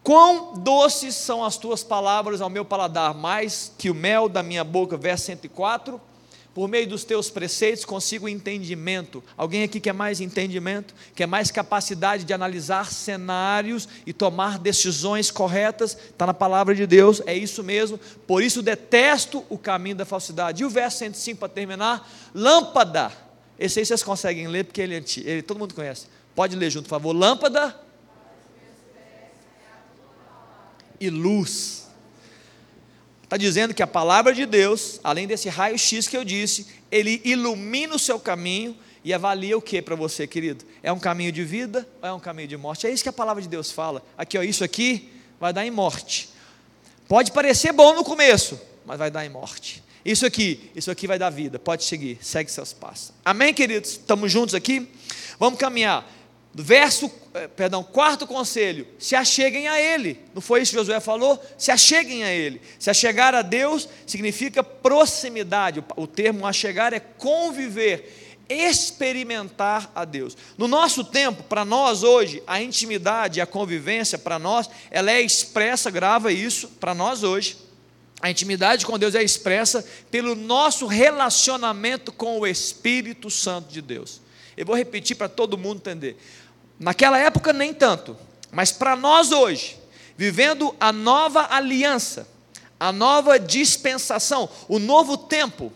[0.00, 4.62] Quão doces são as tuas palavras ao meu paladar, mais que o mel da minha
[4.62, 6.00] boca, verso 104
[6.54, 9.22] por meio dos teus preceitos consigo entendimento.
[9.36, 10.94] Alguém aqui quer mais entendimento?
[11.14, 15.96] Quer mais capacidade de analisar cenários e tomar decisões corretas?
[15.96, 17.98] Está na palavra de Deus, é isso mesmo.
[18.26, 20.62] Por isso detesto o caminho da falsidade.
[20.62, 23.12] E o verso 105 para terminar: lâmpada.
[23.58, 26.06] Esse aí vocês conseguem ler porque ele, é ele todo mundo conhece.
[26.34, 27.12] Pode ler junto, por favor.
[27.12, 27.78] Lâmpada
[31.00, 31.89] e luz
[33.30, 37.94] Está dizendo que a palavra de Deus, além desse raio-x que eu disse, ele ilumina
[37.94, 40.64] o seu caminho e avalia o que para você, querido?
[40.82, 42.88] É um caminho de vida ou é um caminho de morte?
[42.88, 44.04] É isso que a palavra de Deus fala.
[44.18, 46.28] Aqui, ó, isso aqui vai dar em morte.
[47.06, 49.80] Pode parecer bom no começo, mas vai dar em morte.
[50.04, 51.56] Isso aqui, isso aqui vai dar vida.
[51.56, 53.12] Pode seguir, segue seus passos.
[53.24, 53.92] Amém, queridos?
[53.92, 54.88] Estamos juntos aqui?
[55.38, 56.04] Vamos caminhar.
[56.52, 60.18] Verso, eh, perdão, quarto conselho, se acheguem a Ele.
[60.34, 61.40] Não foi isso que Josué falou?
[61.56, 62.60] Se acheguem a Ele.
[62.78, 65.82] Se achegar a Deus significa proximidade.
[65.96, 70.36] O termo achegar é conviver, experimentar a Deus.
[70.58, 75.88] No nosso tempo, para nós hoje, a intimidade, a convivência, para nós, ela é expressa,
[75.88, 77.56] grava isso, para nós hoje.
[78.20, 84.20] A intimidade com Deus é expressa pelo nosso relacionamento com o Espírito Santo de Deus.
[84.56, 86.18] Eu vou repetir para todo mundo entender.
[86.80, 88.16] Naquela época, nem tanto,
[88.50, 89.76] mas para nós hoje,
[90.16, 92.26] vivendo a nova aliança,
[92.80, 95.70] a nova dispensação, o novo tempo,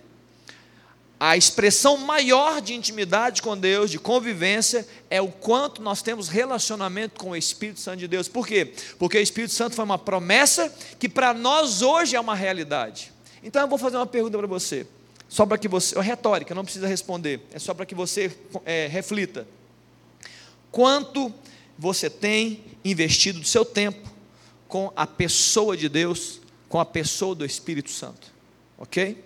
[1.21, 7.21] a expressão maior de intimidade com Deus, de convivência, é o quanto nós temos relacionamento
[7.21, 8.27] com o Espírito Santo de Deus.
[8.27, 8.73] Por quê?
[8.99, 13.13] Porque o Espírito Santo foi uma promessa que para nós hoje é uma realidade.
[13.43, 14.87] Então eu vou fazer uma pergunta para você,
[15.29, 18.35] só para que você, é retórica, não precisa responder, é só para que você
[18.65, 19.47] é, reflita.
[20.75, 21.33] Quanto
[21.79, 24.13] você tem investido do seu tempo
[24.67, 28.27] com a pessoa de Deus, com a pessoa do Espírito Santo.
[28.77, 29.23] Ok?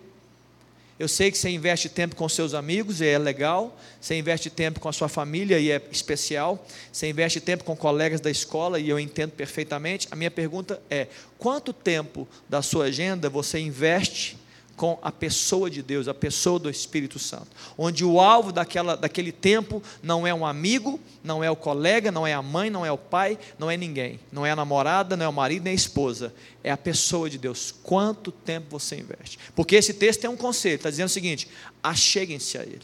[0.99, 4.78] Eu sei que você investe tempo com seus amigos e é legal, você investe tempo
[4.78, 8.90] com a sua família e é especial, você investe tempo com colegas da escola e
[8.90, 10.07] eu entendo perfeitamente.
[10.11, 11.07] A minha pergunta é:
[11.38, 14.36] quanto tempo da sua agenda você investe
[14.79, 19.33] com a pessoa de Deus, a pessoa do Espírito Santo, onde o alvo daquela, daquele
[19.33, 22.93] tempo não é um amigo, não é o colega, não é a mãe, não é
[22.93, 25.74] o pai, não é ninguém, não é a namorada, não é o marido, nem a
[25.74, 27.74] esposa, é a pessoa de Deus.
[27.83, 29.37] Quanto tempo você investe?
[29.55, 31.49] Porque esse texto tem um conselho, está dizendo o seguinte:
[31.83, 32.83] acheguem-se a Ele,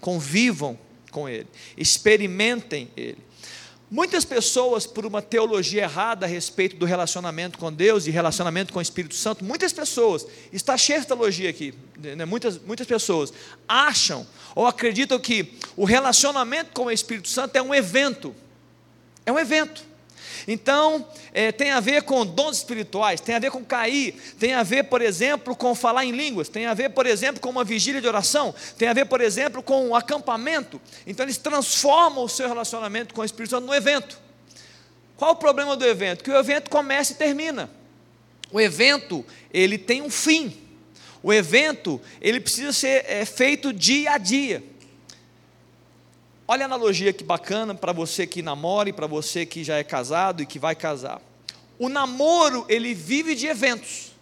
[0.00, 0.78] convivam
[1.10, 3.18] com Ele, experimentem Ele.
[3.88, 8.80] Muitas pessoas, por uma teologia errada a respeito do relacionamento com Deus e relacionamento com
[8.80, 12.24] o Espírito Santo, muitas pessoas, está cheio de teologia aqui, né?
[12.24, 13.32] muitas, muitas pessoas
[13.68, 14.26] acham
[14.56, 18.34] ou acreditam que o relacionamento com o Espírito Santo é um evento,
[19.24, 19.84] é um evento.
[20.46, 24.62] Então, é, tem a ver com dons espirituais, tem a ver com cair, tem a
[24.62, 28.00] ver, por exemplo, com falar em línguas, tem a ver, por exemplo, com uma vigília
[28.00, 30.80] de oração, tem a ver, por exemplo, com um acampamento.
[31.06, 34.20] Então, eles transformam o seu relacionamento com o Espírito Santo no evento.
[35.16, 36.22] Qual o problema do evento?
[36.22, 37.70] Que o evento começa e termina.
[38.52, 40.56] O evento, ele tem um fim.
[41.22, 44.62] O evento, ele precisa ser é, feito dia a dia.
[46.48, 49.84] Olha a analogia que bacana para você que namora e para você que já é
[49.84, 51.20] casado e que vai casar.
[51.78, 54.12] O namoro, ele vive de eventos.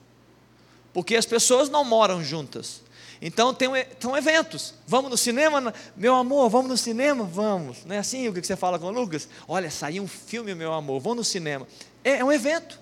[0.93, 2.83] Porque as pessoas não moram juntas.
[3.21, 3.69] Então tem,
[3.99, 4.75] tem eventos.
[4.87, 5.73] Vamos no cinema?
[5.97, 7.25] Meu amor, vamos no cinema?
[7.25, 7.85] Vamos.
[7.85, 9.29] Não é assim o que você fala com o Lucas?
[9.47, 11.67] Olha, saiu um filme, meu amor, vamos no cinema.
[12.03, 12.81] É, é um evento.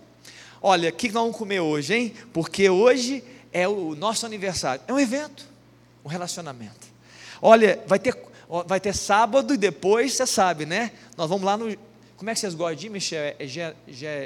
[0.61, 2.14] Olha, o que nós vamos comer hoje, hein?
[2.32, 4.82] Porque hoje é o nosso aniversário.
[4.86, 5.45] É um evento,
[6.05, 6.86] um relacionamento.
[7.40, 8.14] Olha, vai ter
[8.66, 10.92] vai ter sábado e depois, você sabe, né?
[11.16, 11.74] Nós vamos lá no.
[12.16, 13.34] Como é que vocês gostam de Michel?
[13.38, 13.46] É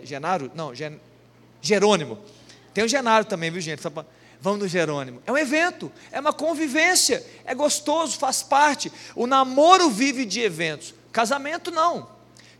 [0.02, 0.50] Genaro?
[0.54, 1.00] Não, Gen,
[1.62, 2.18] Jerônimo.
[2.74, 3.80] Tem o Genaro também, viu, gente?
[4.40, 5.22] Vamos no Jerônimo.
[5.24, 8.92] É um evento, é uma convivência, é gostoso, faz parte.
[9.14, 12.08] O namoro vive de eventos, casamento não.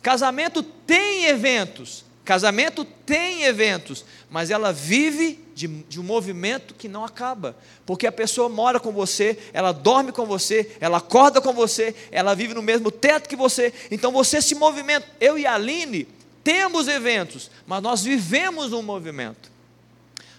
[0.01, 7.05] Casamento tem eventos, Casamento tem eventos, mas ela vive de, de, um movimento que não
[7.05, 7.57] acaba,
[7.87, 12.35] porque a pessoa mora com você, ela dorme com você, ela acorda com você, ela
[12.35, 15.07] vive no mesmo teto que você, então você se movimenta.
[15.21, 16.09] Eu e a Aline
[16.43, 19.49] temos eventos, mas nós vivemos um movimento.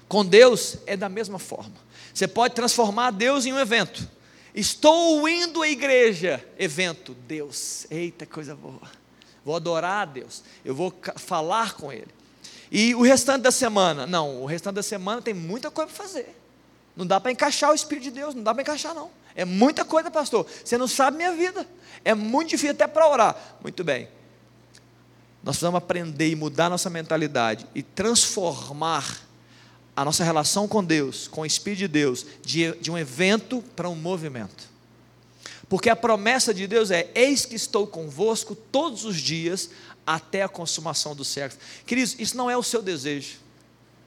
[0.10, 1.88] Com Deus é da mesma forma.
[2.14, 4.06] Você pode transformar Deus em um evento.
[4.54, 9.07] Estou indo à igreja, evento, Deus, eita coisa boa
[9.48, 12.10] vou adorar a Deus, eu vou falar com Ele.
[12.70, 14.06] E o restante da semana?
[14.06, 16.38] Não, o restante da semana tem muita coisa para fazer.
[16.98, 19.10] Não dá para encaixar o Espírito de Deus, não dá para encaixar, não.
[19.34, 20.45] É muita coisa, pastor.
[20.66, 21.66] Você não sabe minha vida.
[22.04, 23.38] É muito difícil até para orar.
[23.62, 24.10] Muito bem.
[25.41, 29.18] Nós precisamos aprender e mudar nossa mentalidade e transformar
[29.95, 33.88] a nossa relação com Deus, com o Espírito de Deus, de, de um evento para
[33.88, 34.68] um movimento.
[35.70, 39.70] Porque a promessa de Deus é: Eis que estou convosco todos os dias
[40.05, 41.59] até a consumação do século.
[41.86, 43.47] Queridos, isso não é o seu desejo.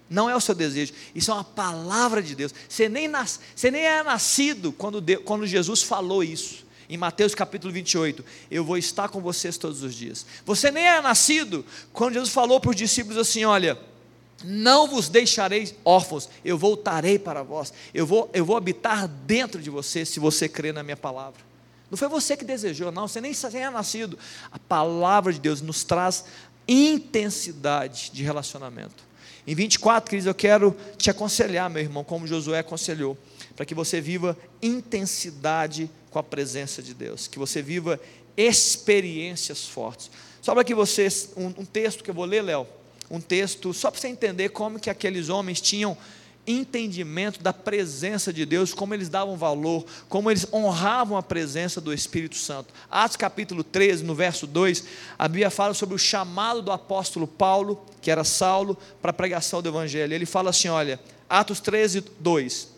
[0.09, 2.53] Não é o seu desejo, isso é uma palavra de Deus.
[2.69, 6.69] Você nem, nas, você nem é nascido quando, Deus, quando Jesus falou isso.
[6.89, 10.27] Em Mateus capítulo 28, eu vou estar com vocês todos os dias.
[10.45, 13.79] Você nem é nascido quando Jesus falou para os discípulos assim: olha,
[14.43, 19.71] não vos deixarei órfãos, eu voltarei para vós, eu vou, eu vou habitar dentro de
[19.71, 21.50] você, se você crer na minha palavra.
[21.91, 24.19] Não foi você que desejou, não, você nem, é nascido.
[24.51, 26.25] A palavra de Deus nos traz
[26.69, 29.11] intensidade de relacionamento.
[29.47, 33.19] Em 24, queridos, eu quero te aconselhar, meu irmão, como Josué aconselhou,
[33.57, 37.99] para que você viva intensidade com a presença de Deus, que você viva
[38.37, 40.11] experiências fortes.
[40.41, 42.67] Só para que vocês, um, um texto que eu vou ler, Léo,
[43.11, 45.97] um texto, só para você entender como que aqueles homens tinham
[46.47, 51.93] entendimento da presença de Deus, como eles davam valor, como eles honravam a presença do
[51.93, 52.73] Espírito Santo.
[52.91, 54.85] Atos capítulo 13, no verso 2,
[55.19, 59.63] a Bíblia fala sobre o chamado do apóstolo Paulo, que era Saulo, para a pregação
[59.63, 60.15] do Evangelho.
[60.15, 62.69] Ele fala assim: olha, Atos 13, 2: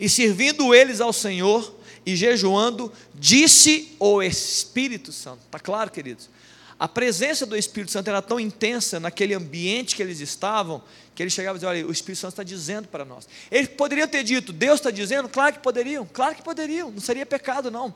[0.00, 1.74] E servindo eles ao Senhor
[2.06, 5.40] e jejuando, disse o Espírito Santo.
[5.44, 6.30] Está claro, queridos?
[6.78, 10.80] A presença do Espírito Santo era tão intensa naquele ambiente que eles estavam,
[11.12, 13.28] que eles chegavam e diziam: Olha, o Espírito Santo está dizendo para nós.
[13.50, 15.28] Eles poderiam ter dito: Deus está dizendo?
[15.28, 17.92] Claro que poderiam, claro que poderiam, não seria pecado, não.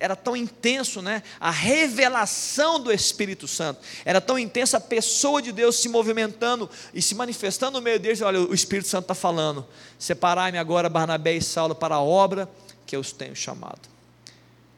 [0.00, 1.22] Era tão intenso, né?
[1.38, 3.80] A revelação do Espírito Santo.
[4.06, 8.22] Era tão intensa a pessoa de Deus se movimentando e se manifestando no meio deles.
[8.22, 9.66] Olha, o Espírito Santo está falando:
[9.98, 12.48] Separai-me agora, Barnabé e Saulo, para a obra
[12.86, 13.92] que eu os tenho chamado.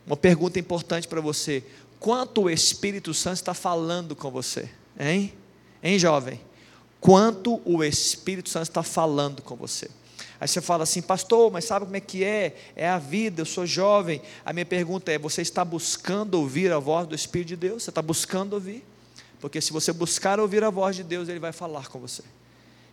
[0.04, 1.64] Uma pergunta importante para você:
[1.98, 5.32] quanto o Espírito Santo está falando com você, hein?
[5.82, 6.40] Hein, jovem?
[7.06, 9.88] quanto o Espírito Santo está falando com você.
[10.40, 12.56] Aí você fala assim, pastor, mas sabe como é que é?
[12.74, 14.20] É a vida, eu sou jovem.
[14.44, 17.84] A minha pergunta é: você está buscando ouvir a voz do Espírito de Deus?
[17.84, 18.84] Você está buscando ouvir?
[19.40, 22.24] Porque se você buscar ouvir a voz de Deus, Ele vai falar com você.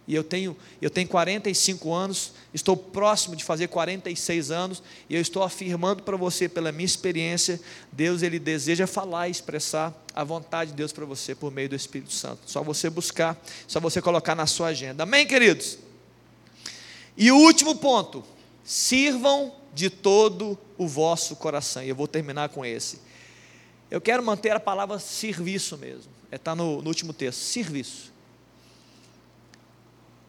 [0.06, 5.22] E eu tenho, eu tenho 45 anos, estou próximo de fazer 46 anos, e eu
[5.22, 7.60] estou afirmando para você, pela minha experiência,
[7.92, 11.76] Deus ele deseja falar e expressar a vontade de Deus para você por meio do
[11.76, 12.42] Espírito Santo.
[12.46, 15.04] Só você buscar, só você colocar na sua agenda.
[15.04, 15.78] Amém, queridos?
[17.18, 18.24] E o último ponto:
[18.64, 21.84] sirvam de todo o vosso coração.
[21.84, 23.00] E eu vou terminar com esse.
[23.90, 26.12] Eu quero manter a palavra serviço mesmo.
[26.32, 28.13] Está é, no, no último texto: serviço.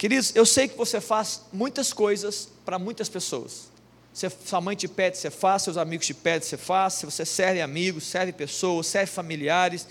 [0.05, 3.71] Queridos, eu sei que você faz muitas coisas para muitas pessoas.
[4.13, 7.25] Se sua mãe te pede, você faz, seus amigos te pedem, você faz, se você
[7.25, 9.87] serve amigos, serve pessoas, serve familiares.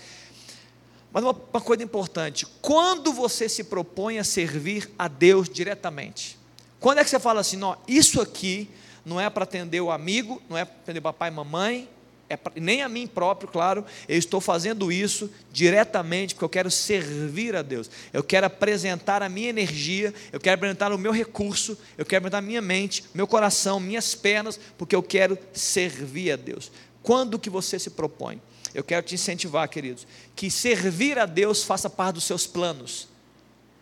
[1.11, 6.39] Mas uma, uma coisa importante: quando você se propõe a servir a Deus diretamente,
[6.79, 8.69] quando é que você fala assim, não, isso aqui
[9.03, 11.89] não é para atender o amigo, não é para atender papai e mamãe,
[12.29, 17.55] é nem a mim próprio, claro, eu estou fazendo isso diretamente porque eu quero servir
[17.55, 22.05] a Deus, eu quero apresentar a minha energia, eu quero apresentar o meu recurso, eu
[22.05, 26.71] quero apresentar minha mente, meu coração, minhas pernas, porque eu quero servir a Deus.
[27.03, 28.41] Quando que você se propõe?
[28.73, 33.07] Eu quero te incentivar, queridos, que servir a Deus faça parte dos seus planos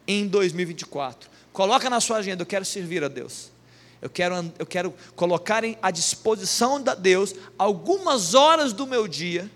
[0.06, 1.30] em 2024.
[1.54, 3.53] Coloca na sua agenda, eu quero servir a Deus.
[4.04, 9.50] Eu quero, eu quero colocar à disposição de Deus algumas horas do meu dia,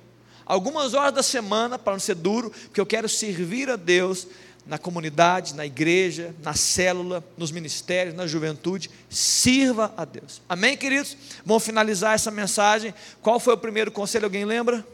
[0.46, 4.26] algumas horas da semana, para não ser duro, porque eu quero servir a Deus
[4.66, 8.90] na comunidade, na igreja, na célula, nos ministérios, na juventude.
[9.10, 10.42] Sirva a Deus.
[10.48, 11.18] Amém, queridos?
[11.46, 12.94] Vamos finalizar essa mensagem.
[13.22, 14.28] Qual foi o primeiro conselho?
[14.28, 14.88] Alguém lembra?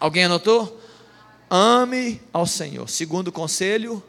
[0.00, 0.80] Alguém anotou?
[1.50, 2.88] Ame ao Senhor.
[2.88, 4.02] Segundo conselho,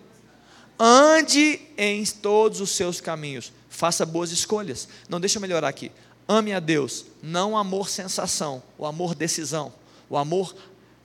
[0.80, 4.90] ande em todos os seus caminhos faça boas escolhas.
[5.08, 5.90] Não, deixa eu melhorar aqui.
[6.28, 9.74] Ame a Deus, não amor sensação, o amor decisão,
[10.10, 10.54] o amor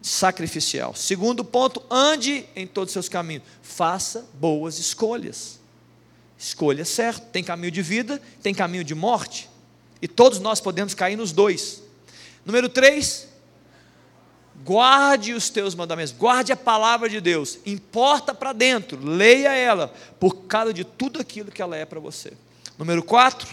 [0.03, 0.93] sacrificial.
[0.93, 3.45] Segundo ponto, ande em todos os seus caminhos.
[3.63, 5.61] Faça boas escolhas.
[6.37, 7.31] Escolha certo.
[7.31, 9.49] Tem caminho de vida, tem caminho de morte.
[10.03, 11.81] E todos nós podemos cair nos dois.
[12.45, 13.29] Número três,
[14.65, 20.45] guarde os teus mandamentos, guarde a palavra de Deus, importa para dentro, leia ela, por
[20.47, 22.33] causa de tudo aquilo que ela é para você.
[22.79, 23.49] Número quatro,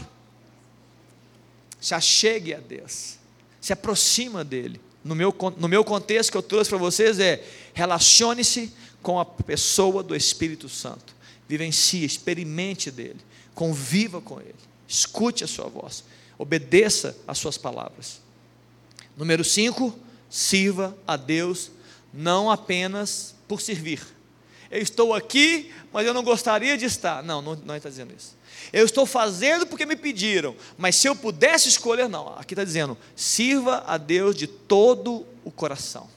[1.79, 3.17] se achegue a Deus,
[3.59, 4.79] se aproxima dele.
[5.03, 7.43] No meu, no meu contexto que eu trouxe para vocês é
[7.73, 11.15] relacione-se com a pessoa do Espírito Santo.
[11.47, 13.19] Vivencie, experimente dele,
[13.53, 14.55] conviva com ele,
[14.87, 16.03] escute a sua voz,
[16.37, 18.21] obedeça às suas palavras.
[19.17, 19.93] Número cinco,
[20.29, 21.71] sirva a Deus
[22.13, 24.01] não apenas por servir.
[24.71, 27.21] Eu estou aqui, mas eu não gostaria de estar.
[27.21, 28.35] Não, não, não está dizendo isso.
[28.71, 32.29] Eu estou fazendo porque me pediram, mas se eu pudesse escolher, não.
[32.37, 36.07] Aqui está dizendo: sirva a Deus de todo o coração,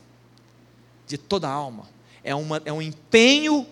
[1.07, 1.89] de toda a alma.
[2.23, 3.67] É, uma, é um empenho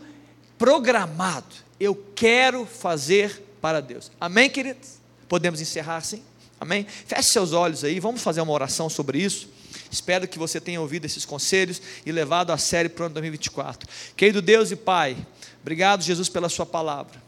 [0.59, 1.55] programado.
[1.79, 4.11] Eu quero fazer para Deus.
[4.21, 4.99] Amém, queridos?
[5.29, 6.23] Podemos encerrar assim?
[6.61, 6.87] Amém?
[7.07, 9.49] Feche seus olhos aí, vamos fazer uma oração sobre isso.
[9.93, 13.87] Espero que você tenha ouvido esses conselhos e levado a sério para o ano 2024.
[14.17, 15.15] Querido Deus e Pai,
[15.61, 17.23] obrigado, Jesus, pela Sua palavra.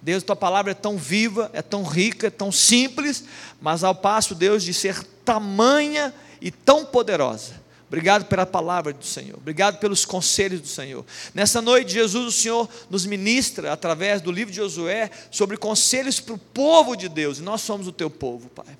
[0.00, 3.24] Deus, tua palavra é tão viva, é tão rica, é tão simples,
[3.60, 7.60] mas ao passo, Deus, de ser tamanha e tão poderosa.
[7.88, 11.04] Obrigado pela palavra do Senhor, obrigado pelos conselhos do Senhor.
[11.34, 16.34] Nessa noite, Jesus, o Senhor nos ministra, através do livro de Josué, sobre conselhos para
[16.34, 18.78] o povo de Deus, e nós somos o teu povo, Pai.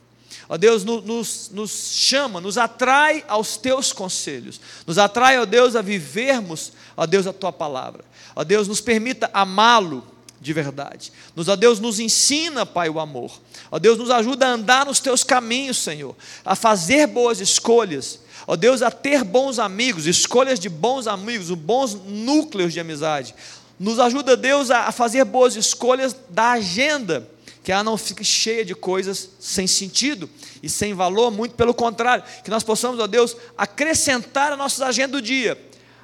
[0.49, 5.83] Ó Deus, nos, nos chama, nos atrai aos teus conselhos, nos atrai, ó Deus, a
[5.83, 8.03] vivermos, ó Deus, a tua palavra.
[8.35, 10.03] Ó Deus, nos permita amá-lo
[10.41, 11.13] de verdade.
[11.37, 13.31] Nos, ó Deus, nos ensina, Pai, o amor.
[13.71, 18.21] Ó Deus, nos ajuda a andar nos teus caminhos, Senhor, a fazer boas escolhas.
[18.47, 23.35] Ó Deus, a ter bons amigos, escolhas de bons amigos, bons núcleos de amizade.
[23.79, 27.29] Nos ajuda, Deus, a fazer boas escolhas da agenda,
[27.63, 30.29] que ela não fique cheia de coisas sem sentido
[30.63, 35.13] e sem valor, muito pelo contrário, que nós possamos, ó Deus, acrescentar a nossa agenda
[35.13, 35.59] do dia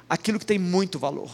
[0.09, 1.31] aquilo que tem muito valor.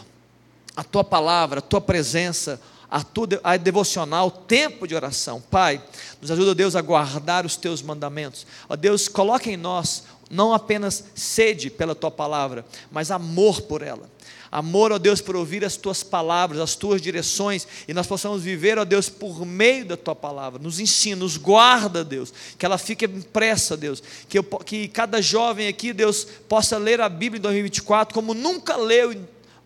[0.76, 5.42] A tua palavra, a tua presença, a tua a devocional, tempo de oração.
[5.42, 5.82] Pai,
[6.22, 8.46] nos ajuda, Deus, a guardar os teus mandamentos.
[8.70, 14.10] Ó Deus, coloque em nós não apenas sede pela tua palavra, mas amor por ela.
[14.52, 18.78] Amor, ó Deus, por ouvir as tuas palavras, as tuas direções, e nós possamos viver,
[18.78, 20.62] ó Deus, por meio da tua palavra.
[20.62, 24.04] Nos ensina, nos guarda, Deus, que ela fique impressa, Deus.
[24.28, 28.76] Que, eu, que cada jovem aqui, Deus, possa ler a Bíblia em 2024 como nunca
[28.76, 29.14] leu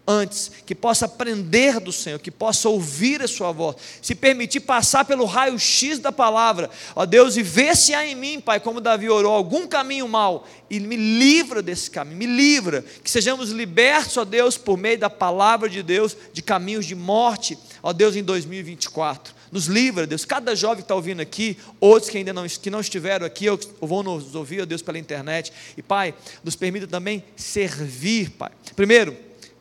[0.07, 5.05] antes, que possa aprender do Senhor, que possa ouvir a Sua voz, se permitir passar
[5.05, 9.09] pelo raio-x da palavra, ó Deus, e ver se há em mim, Pai, como Davi
[9.09, 14.25] orou, algum caminho mal, e me livra desse caminho, me livra, que sejamos libertos, ó
[14.25, 19.33] Deus, por meio da palavra de Deus, de caminhos de morte, ó Deus, em 2024.
[19.51, 20.25] Nos livra, Deus.
[20.25, 23.57] Cada jovem que está ouvindo aqui, outros que ainda não, que não estiveram aqui, ou
[23.81, 25.53] vão nos ouvir, ó Deus, pela internet.
[25.77, 28.51] E, Pai, nos permita também servir, Pai.
[28.75, 29.15] Primeiro,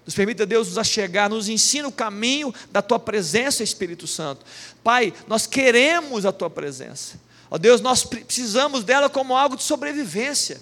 [0.05, 4.45] nos permita, Deus, nos achegar, nos ensina o caminho da Tua presença, Espírito Santo.
[4.83, 7.19] Pai, nós queremos a Tua presença.
[7.51, 10.61] Ó Deus, nós precisamos dela como algo de sobrevivência.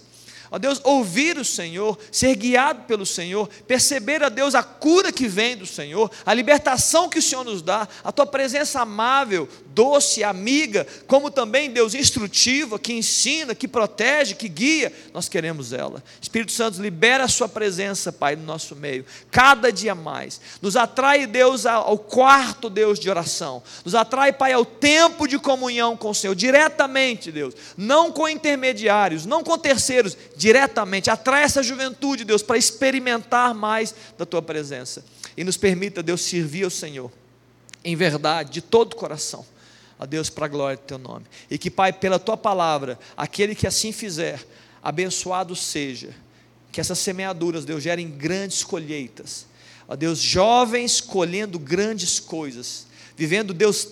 [0.51, 5.27] Ó Deus, ouvir o Senhor, ser guiado pelo Senhor, perceber, a Deus, a cura que
[5.27, 10.23] vem do Senhor, a libertação que o Senhor nos dá, a tua presença amável, doce,
[10.23, 16.03] amiga, como também, Deus, instrutiva, que ensina, que protege, que guia, nós queremos ela.
[16.21, 20.41] Espírito Santo, libera a Sua presença, Pai, no nosso meio, cada dia mais.
[20.61, 23.63] Nos atrai, Deus, ao quarto, Deus, de oração.
[23.85, 29.27] Nos atrai, Pai, ao tempo de comunhão com o Senhor, diretamente, Deus, não com intermediários,
[29.27, 31.11] não com terceiros, diretamente.
[31.11, 35.05] Atrai essa juventude, Deus, para experimentar mais da Tua presença.
[35.37, 37.11] E nos permita, Deus, servir ao Senhor,
[37.85, 39.52] em verdade, de todo o coração
[40.03, 41.27] a Deus para a glória do teu nome.
[41.49, 44.45] E que, Pai, pela tua palavra, aquele que assim fizer,
[44.83, 46.13] abençoado seja.
[46.73, 49.47] Que essas semeaduras, Deus, gerem grandes colheitas.
[49.87, 53.91] Ó Deus, jovens colhendo grandes coisas, vivendo, Deus,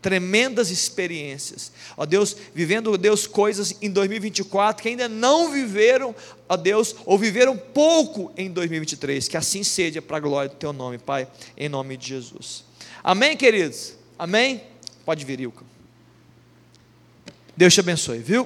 [0.00, 1.72] tremendas experiências.
[1.96, 6.14] Ó Deus, vivendo, Deus, coisas em 2024 que ainda não viveram,
[6.48, 9.26] ó Deus, ou viveram pouco em 2023.
[9.26, 12.64] Que assim seja para a glória do teu nome, Pai, em nome de Jesus.
[13.02, 13.94] Amém, queridos?
[14.16, 14.62] Amém?
[15.08, 15.64] Pode vir, Ilka.
[17.56, 18.42] Deus te abençoe, viu?